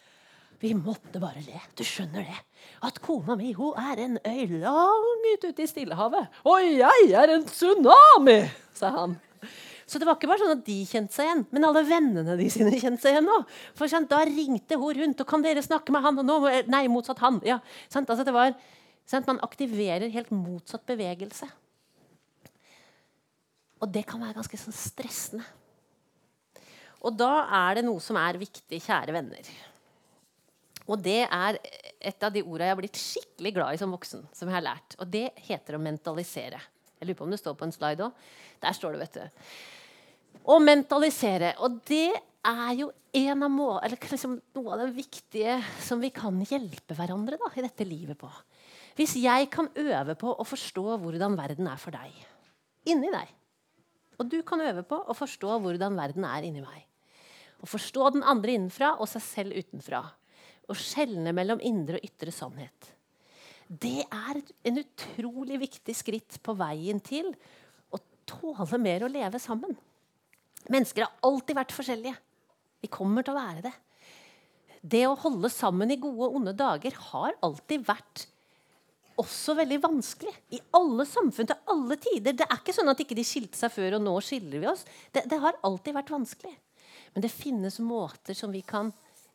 vi 0.62 0.74
måtte 0.74 1.22
bare 1.22 1.44
le. 1.46 1.60
Du 1.78 1.84
skjønner 1.86 2.26
det? 2.26 2.40
At 2.86 2.98
kona 3.04 3.36
mi 3.38 3.52
hun 3.58 3.78
er 3.78 4.02
en 4.02 4.18
øy 4.26 4.58
langt 4.64 5.46
ute 5.46 5.64
i 5.64 5.70
Stillehavet. 5.70 6.34
Og 6.50 6.66
jeg 6.66 7.12
er 7.14 7.34
en 7.36 7.46
tsunami, 7.46 8.40
sa 8.78 8.90
han. 8.96 9.18
Så 9.88 10.02
det 10.02 10.08
var 10.08 10.18
ikke 10.18 10.28
bare 10.28 10.42
sånn 10.42 10.58
at 10.58 10.66
de 10.68 10.78
kjente 10.84 11.16
seg 11.16 11.30
igjen, 11.30 11.44
men 11.56 11.64
alle 11.64 11.84
vennene 11.88 12.34
de 12.36 12.50
sine 12.52 12.74
kjente 12.76 13.06
seg 13.06 13.16
igjen 13.16 13.30
Også. 13.32 13.60
For 13.78 13.92
sant, 13.92 14.10
da 14.12 14.20
ringte 14.28 14.76
hun 14.76 14.98
rundt, 14.98 15.22
og 15.22 15.28
'kan 15.30 15.46
dere 15.46 15.64
snakke 15.64 15.94
med 15.96 16.04
han?' 16.04 16.20
Og 16.20 16.26
nå, 16.26 16.36
nei, 16.68 16.88
motsatt 16.92 17.24
han. 17.24 17.40
Ja, 17.46 17.60
sant, 17.88 18.10
altså 18.10 18.26
det 18.26 18.34
var, 18.34 18.52
sant, 19.06 19.28
Man 19.28 19.40
aktiverer 19.40 20.12
helt 20.12 20.32
motsatt 20.32 20.86
bevegelse. 20.86 21.48
Og 23.80 23.92
det 23.94 24.06
kan 24.06 24.20
være 24.20 24.42
ganske 24.42 24.58
sånn 24.58 24.74
stressende. 24.74 25.46
Og 27.06 27.16
da 27.16 27.48
er 27.70 27.76
det 27.76 27.86
noe 27.86 28.02
som 28.02 28.18
er 28.18 28.42
viktig, 28.42 28.82
kjære 28.82 29.14
venner. 29.14 29.46
Og 30.88 31.02
det 31.04 31.26
er 31.26 31.58
et 31.60 32.24
av 32.24 32.34
de 32.34 32.44
orda 32.46 32.68
jeg 32.68 32.74
har 32.74 32.80
blitt 32.80 33.00
skikkelig 33.02 33.54
glad 33.58 33.76
i 33.76 33.82
som 33.82 33.94
voksen. 33.94 34.28
som 34.34 34.48
jeg 34.48 34.56
har 34.56 34.66
lært. 34.66 34.96
Og 35.00 35.08
det 35.12 35.32
heter 35.48 35.76
å 35.76 35.82
mentalisere. 35.84 36.62
Jeg 36.98 37.08
lurer 37.08 37.18
på 37.20 37.26
om 37.26 37.34
det 37.34 37.42
står 37.42 37.58
på 37.60 37.68
en 37.68 37.76
slide 37.76 38.08
òg. 38.08 38.24
Der 38.64 38.74
står 38.74 38.96
det, 38.96 39.02
vet 39.06 39.20
du. 39.20 39.48
Å 40.48 40.60
mentalisere. 40.64 41.54
Og 41.60 41.82
det 41.86 42.14
er 42.48 42.74
jo 42.80 42.92
en 43.18 43.44
av 43.44 43.52
må 43.52 43.72
liksom 43.84 44.38
noe 44.56 44.74
av 44.74 44.86
det 44.86 44.94
viktige 44.96 45.58
som 45.84 46.00
vi 46.00 46.10
kan 46.14 46.40
hjelpe 46.48 46.96
hverandre 46.96 47.38
da, 47.38 47.52
i 47.56 47.66
dette 47.66 47.88
livet 47.88 48.18
på. 48.18 48.30
Hvis 48.98 49.18
jeg 49.20 49.50
kan 49.54 49.68
øve 49.76 50.16
på 50.18 50.32
å 50.32 50.48
forstå 50.48 50.98
hvordan 51.04 51.36
verden 51.38 51.68
er 51.70 51.82
for 51.82 51.94
deg, 51.94 52.14
inni 52.88 53.12
deg 53.14 53.36
og 54.18 54.30
du 54.32 54.40
kan 54.46 54.62
øve 54.66 54.84
på 54.88 54.98
å 54.98 55.16
forstå 55.16 55.60
hvordan 55.62 55.98
verden 55.98 56.26
er 56.28 56.46
inni 56.48 56.64
meg. 56.64 56.86
Å 57.62 57.70
forstå 57.70 58.14
den 58.16 58.26
andre 58.26 58.56
innenfra 58.58 58.96
og 58.98 59.10
seg 59.10 59.24
selv 59.26 59.58
utenfra. 59.58 60.04
Å 60.68 60.76
skjelne 60.76 61.34
mellom 61.36 61.62
indre 61.64 62.00
og 62.00 62.08
ytre 62.08 62.34
sannhet. 62.36 62.94
Det 63.68 64.04
er 64.04 64.40
en 64.68 64.80
utrolig 64.80 65.60
viktig 65.66 65.96
skritt 65.96 66.40
på 66.44 66.56
veien 66.60 67.00
til 67.04 67.34
å 67.92 68.00
tåle 68.28 68.80
mer 68.80 69.04
å 69.04 69.12
leve 69.12 69.40
sammen. 69.44 69.76
Mennesker 70.72 71.06
har 71.06 71.28
alltid 71.28 71.58
vært 71.58 71.76
forskjellige. 71.76 72.16
Vi 72.84 72.90
kommer 72.92 73.26
til 73.26 73.36
å 73.36 73.40
være 73.40 73.66
det. 73.68 73.76
Det 74.88 75.04
å 75.08 75.18
holde 75.20 75.50
sammen 75.52 75.92
i 75.92 76.00
gode 76.00 76.30
og 76.30 76.40
onde 76.40 76.56
dager 76.56 76.96
har 77.10 77.36
alltid 77.44 77.84
vært 77.88 78.28
også 79.18 79.56
veldig 79.58 79.80
vanskelig. 79.84 80.34
I 80.54 80.62
alle 80.78 81.06
samfunn 81.10 81.50
til 81.50 81.74
alle 81.74 81.98
tider. 82.02 82.36
Det 82.38 82.46
er 82.46 82.60
ikke 82.60 82.76
sånn 82.76 82.92
at 82.92 83.02
ikke 83.02 83.18
de 83.18 83.26
skilte 83.28 83.60
seg 83.60 83.74
før, 83.74 83.98
og 83.98 84.06
nå 84.06 84.14
skiller 84.24 84.62
vi 84.62 84.70
oss. 84.70 84.86
Det, 85.12 85.26
det, 85.30 85.42
har 85.42 85.58
alltid 85.66 85.98
vært 85.98 86.14
vanskelig. 86.14 86.54
Men 87.16 87.26
det 87.26 87.34
finnes 87.34 87.80
måter 87.84 88.38
som 88.38 88.54
vi 88.54 88.62
kan 88.66 88.92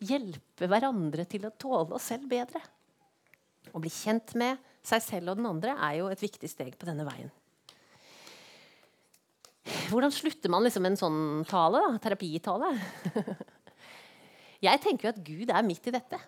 hjelpe 0.07 0.69
hverandre 0.71 1.27
til 1.29 1.47
å 1.47 1.55
tåle 1.55 1.97
oss 1.99 2.11
selv 2.13 2.29
bedre. 2.31 2.61
Å 3.73 3.81
bli 3.81 3.93
kjent 3.93 4.35
med 4.39 4.61
seg 4.85 5.05
selv 5.05 5.33
og 5.33 5.39
den 5.39 5.49
andre 5.49 5.77
er 5.79 6.01
jo 6.01 6.11
et 6.11 6.23
viktig 6.23 6.51
steg 6.51 6.75
på 6.79 6.89
denne 6.89 7.07
veien. 7.07 7.31
Hvordan 9.93 10.13
slutter 10.15 10.51
man 10.51 10.65
liksom 10.67 10.87
en 10.89 10.99
sånn 10.99 11.23
tale? 11.49 11.81
da? 11.85 11.99
Terapitale? 12.03 12.73
Jeg 14.67 14.83
tenker 14.83 15.09
jo 15.09 15.13
at 15.15 15.25
Gud 15.27 15.51
er 15.51 15.67
midt 15.67 15.87
i 15.91 15.95
dette. 15.95 16.19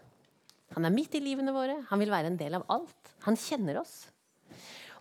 Han 0.75 0.87
er 0.87 0.95
midt 0.95 1.15
i 1.19 1.23
livene 1.23 1.55
våre. 1.55 1.81
Han 1.91 2.03
vil 2.03 2.13
være 2.15 2.31
en 2.33 2.39
del 2.39 2.59
av 2.59 2.67
alt. 2.73 3.15
Han 3.27 3.39
kjenner 3.39 3.79
oss. 3.83 4.05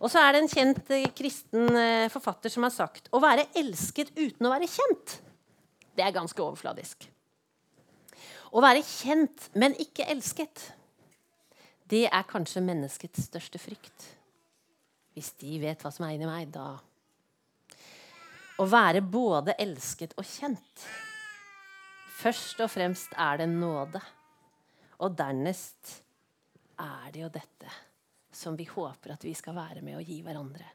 Og 0.04 0.12
så 0.12 0.20
er 0.20 0.36
det 0.36 0.44
en 0.44 0.52
kjent 0.52 0.90
eh, 0.92 1.08
kristen 1.16 1.78
eh, 1.80 2.10
forfatter 2.12 2.52
som 2.52 2.66
har 2.66 2.74
sagt 2.76 3.08
å 3.14 3.22
være 3.24 3.48
elsket 3.60 4.12
uten 4.18 4.50
å 4.50 4.52
være 4.52 4.68
kjent, 4.68 5.20
det 5.96 6.04
er 6.04 6.16
ganske 6.16 6.42
overfladisk. 6.44 7.06
Å 8.54 8.62
være 8.62 8.84
kjent, 8.86 9.48
men 9.58 9.74
ikke 9.82 10.06
elsket, 10.14 10.68
det 11.90 12.06
er 12.06 12.28
kanskje 12.30 12.62
menneskets 12.62 13.26
største 13.28 13.60
frykt. 13.62 14.06
Hvis 15.14 15.32
de 15.42 15.58
vet 15.62 15.82
hva 15.82 15.92
som 15.94 16.06
er 16.06 16.16
inni 16.16 16.30
meg, 16.30 16.52
da 16.54 16.78
Å 18.62 18.66
være 18.70 19.02
både 19.02 19.56
elsket 19.62 20.14
og 20.22 20.26
kjent. 20.26 20.86
Først 22.22 22.62
og 22.62 22.70
fremst 22.70 23.14
er 23.18 23.42
det 23.42 23.50
nåde. 23.50 24.00
Og 25.02 25.18
dernest 25.18 25.98
er 26.80 27.10
det 27.12 27.24
jo 27.26 27.32
dette 27.34 27.74
som 28.34 28.56
vi 28.58 28.70
håper 28.70 29.16
at 29.16 29.26
vi 29.26 29.34
skal 29.38 29.58
være 29.58 29.82
med 29.86 29.98
å 29.98 30.06
gi 30.06 30.22
hverandre 30.26 30.70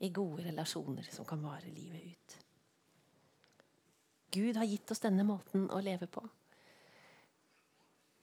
i 0.00 0.10
gode 0.12 0.48
relasjoner 0.48 1.06
som 1.12 1.28
kan 1.28 1.44
vare 1.44 1.68
livet 1.68 2.08
ut. 2.08 2.36
Gud 4.32 4.56
har 4.56 4.68
gitt 4.68 4.90
oss 4.92 5.04
denne 5.04 5.24
måten 5.28 5.68
å 5.68 5.80
leve 5.84 6.08
på. 6.08 6.24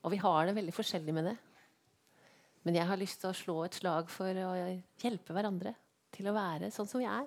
Og 0.06 0.14
vi 0.14 0.20
har 0.22 0.46
det 0.46 0.56
veldig 0.58 0.74
forskjellig 0.74 1.14
med 1.14 1.30
det. 1.30 1.36
Men 2.66 2.76
jeg 2.78 2.88
har 2.90 3.00
lyst 3.00 3.22
til 3.22 3.30
å 3.30 3.36
slå 3.36 3.56
et 3.64 3.78
slag 3.78 4.10
for 4.12 4.42
å 4.44 4.50
hjelpe 5.00 5.34
hverandre 5.34 5.74
til 6.14 6.28
å 6.28 6.34
være 6.36 6.70
sånn 6.74 6.88
som 6.90 7.02
vi 7.02 7.08
er. 7.08 7.26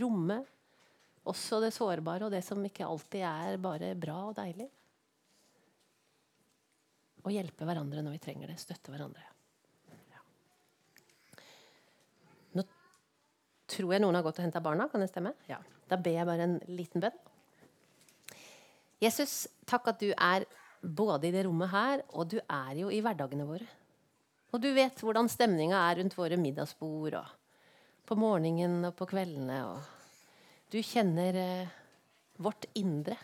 Romme 0.00 0.42
også 1.28 1.60
det 1.60 1.74
sårbare 1.76 2.26
og 2.26 2.32
det 2.32 2.40
som 2.44 2.62
ikke 2.64 2.86
alltid 2.86 3.24
er 3.28 3.60
bare 3.60 3.92
bra 4.00 4.16
og 4.30 4.36
deilig. 4.38 4.68
Og 7.26 7.34
hjelpe 7.34 7.66
hverandre 7.68 8.04
når 8.04 8.16
vi 8.16 8.22
trenger 8.24 8.48
det. 8.48 8.56
Støtte 8.62 8.94
hverandre. 8.94 9.24
Ja. 10.08 10.22
Nå 12.56 12.64
tror 13.68 13.92
jeg 13.92 14.04
noen 14.04 14.16
har 14.16 14.24
gått 14.24 14.40
og 14.40 14.46
henta 14.46 14.62
barna. 14.64 14.88
Kan 14.88 15.04
det 15.04 15.10
stemme? 15.12 15.34
Ja. 15.50 15.58
Da 15.88 15.98
ber 16.00 16.16
jeg 16.16 16.28
bare 16.28 16.46
en 16.46 16.56
liten 16.70 17.04
bønn. 17.04 17.18
Jesus, 19.02 19.44
takk 19.68 19.92
at 19.92 20.00
du 20.00 20.08
er 20.10 20.48
både 20.82 21.28
i 21.28 21.34
det 21.34 21.44
rommet 21.46 21.72
her, 21.72 22.04
og 22.14 22.30
du 22.32 22.38
er 22.40 22.72
jo 22.78 22.92
i 22.92 23.00
hverdagene 23.04 23.46
våre. 23.48 23.66
Og 24.52 24.62
du 24.62 24.70
vet 24.72 25.02
hvordan 25.04 25.28
stemninga 25.28 25.80
er 25.90 26.00
rundt 26.00 26.16
våre 26.16 26.38
middagsbord, 26.40 27.18
og 27.20 28.06
på 28.08 28.16
morgenen 28.16 28.80
og 28.88 28.94
på 28.96 29.08
kveldene. 29.10 29.58
Og 29.68 30.72
du 30.72 30.80
kjenner 30.84 31.36
eh, 31.36 31.76
vårt 32.40 32.68
indre. 32.78 33.18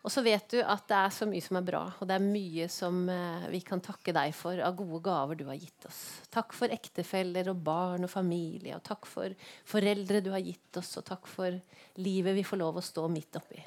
Og 0.00 0.08
så 0.12 0.22
vet 0.24 0.46
du 0.48 0.60
at 0.64 0.86
det 0.88 0.96
er 0.96 1.10
så 1.12 1.26
mye 1.28 1.44
som 1.44 1.58
er 1.60 1.64
bra, 1.64 1.82
og 2.00 2.08
det 2.08 2.16
er 2.16 2.24
mye 2.24 2.68
som 2.72 3.02
eh, 3.12 3.48
vi 3.52 3.60
kan 3.64 3.82
takke 3.84 4.14
deg 4.16 4.32
for 4.36 4.60
av 4.64 4.76
gode 4.78 5.02
gaver 5.04 5.36
du 5.36 5.44
har 5.48 5.60
gitt 5.60 5.88
oss. 5.88 5.98
Takk 6.32 6.56
for 6.56 6.72
ektefeller 6.72 7.52
og 7.52 7.60
barn 7.64 8.08
og 8.08 8.12
familie, 8.12 8.78
og 8.78 8.84
takk 8.86 9.08
for 9.08 9.36
foreldre 9.68 10.22
du 10.24 10.32
har 10.32 10.44
gitt 10.44 10.80
oss, 10.80 10.94
og 11.00 11.04
takk 11.08 11.28
for 11.28 11.60
livet 12.00 12.36
vi 12.36 12.46
får 12.48 12.62
lov 12.62 12.80
å 12.80 12.84
stå 12.84 13.04
midt 13.12 13.40
oppi. 13.40 13.60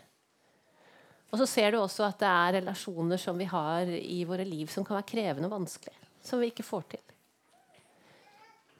Og 1.34 1.40
så 1.42 1.48
ser 1.50 1.74
du 1.74 1.80
også 1.80 2.06
at 2.06 2.20
det 2.22 2.30
er 2.30 2.56
relasjoner 2.60 3.18
som 3.18 3.40
vi 3.42 3.48
har 3.50 3.90
i 3.90 4.20
våre 4.30 4.46
liv 4.46 4.70
som 4.70 4.86
kan 4.86 5.00
være 5.00 5.10
krevende 5.10 5.50
og 5.50 5.56
vanskelige. 5.56 5.98
Som 6.22 6.44
vi 6.44 6.52
ikke 6.52 6.66
får 6.66 6.86
til. 6.94 7.02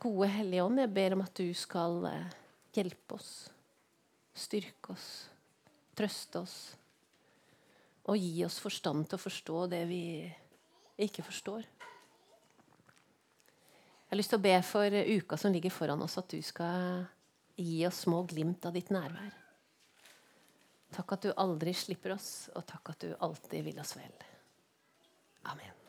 Gode 0.04 0.28
Hellige 0.30 0.62
Ånd, 0.62 0.78
jeg 0.84 0.92
ber 0.94 1.16
om 1.16 1.24
at 1.26 1.34
du 1.40 1.50
skal 1.58 2.06
eh, 2.12 2.38
hjelpe 2.76 3.18
oss, 3.18 3.32
styrke 4.38 4.94
oss, 4.94 5.08
trøste 5.98 6.44
oss 6.44 6.56
og 8.04 8.20
gi 8.20 8.44
oss 8.46 8.60
forstand 8.62 9.08
til 9.08 9.18
å 9.18 9.24
forstå 9.26 9.66
det 9.72 9.84
vi 9.90 10.04
ikke 11.02 11.26
forstår. 11.26 11.66
Jeg 14.04 14.12
har 14.12 14.20
lyst 14.20 14.36
til 14.36 14.42
å 14.44 14.46
be 14.46 14.58
for 14.68 14.98
uka 15.18 15.40
som 15.42 15.56
ligger 15.56 15.74
foran 15.74 16.04
oss, 16.06 16.20
at 16.22 16.30
du 16.30 16.44
skal 16.46 17.08
gi 17.58 17.80
oss 17.88 18.04
små 18.06 18.22
glimt 18.30 18.68
av 18.70 18.76
ditt 18.76 18.92
nærvær. 18.94 19.43
Takk 20.94 21.16
at 21.16 21.26
du 21.26 21.32
aldri 21.42 21.74
slipper 21.74 22.14
oss, 22.16 22.50
og 22.54 22.66
takk 22.70 22.94
at 22.94 23.06
du 23.06 23.16
alltid 23.26 23.66
vil 23.66 23.80
oss 23.82 23.96
vel. 23.98 24.14
Amen. 25.50 25.83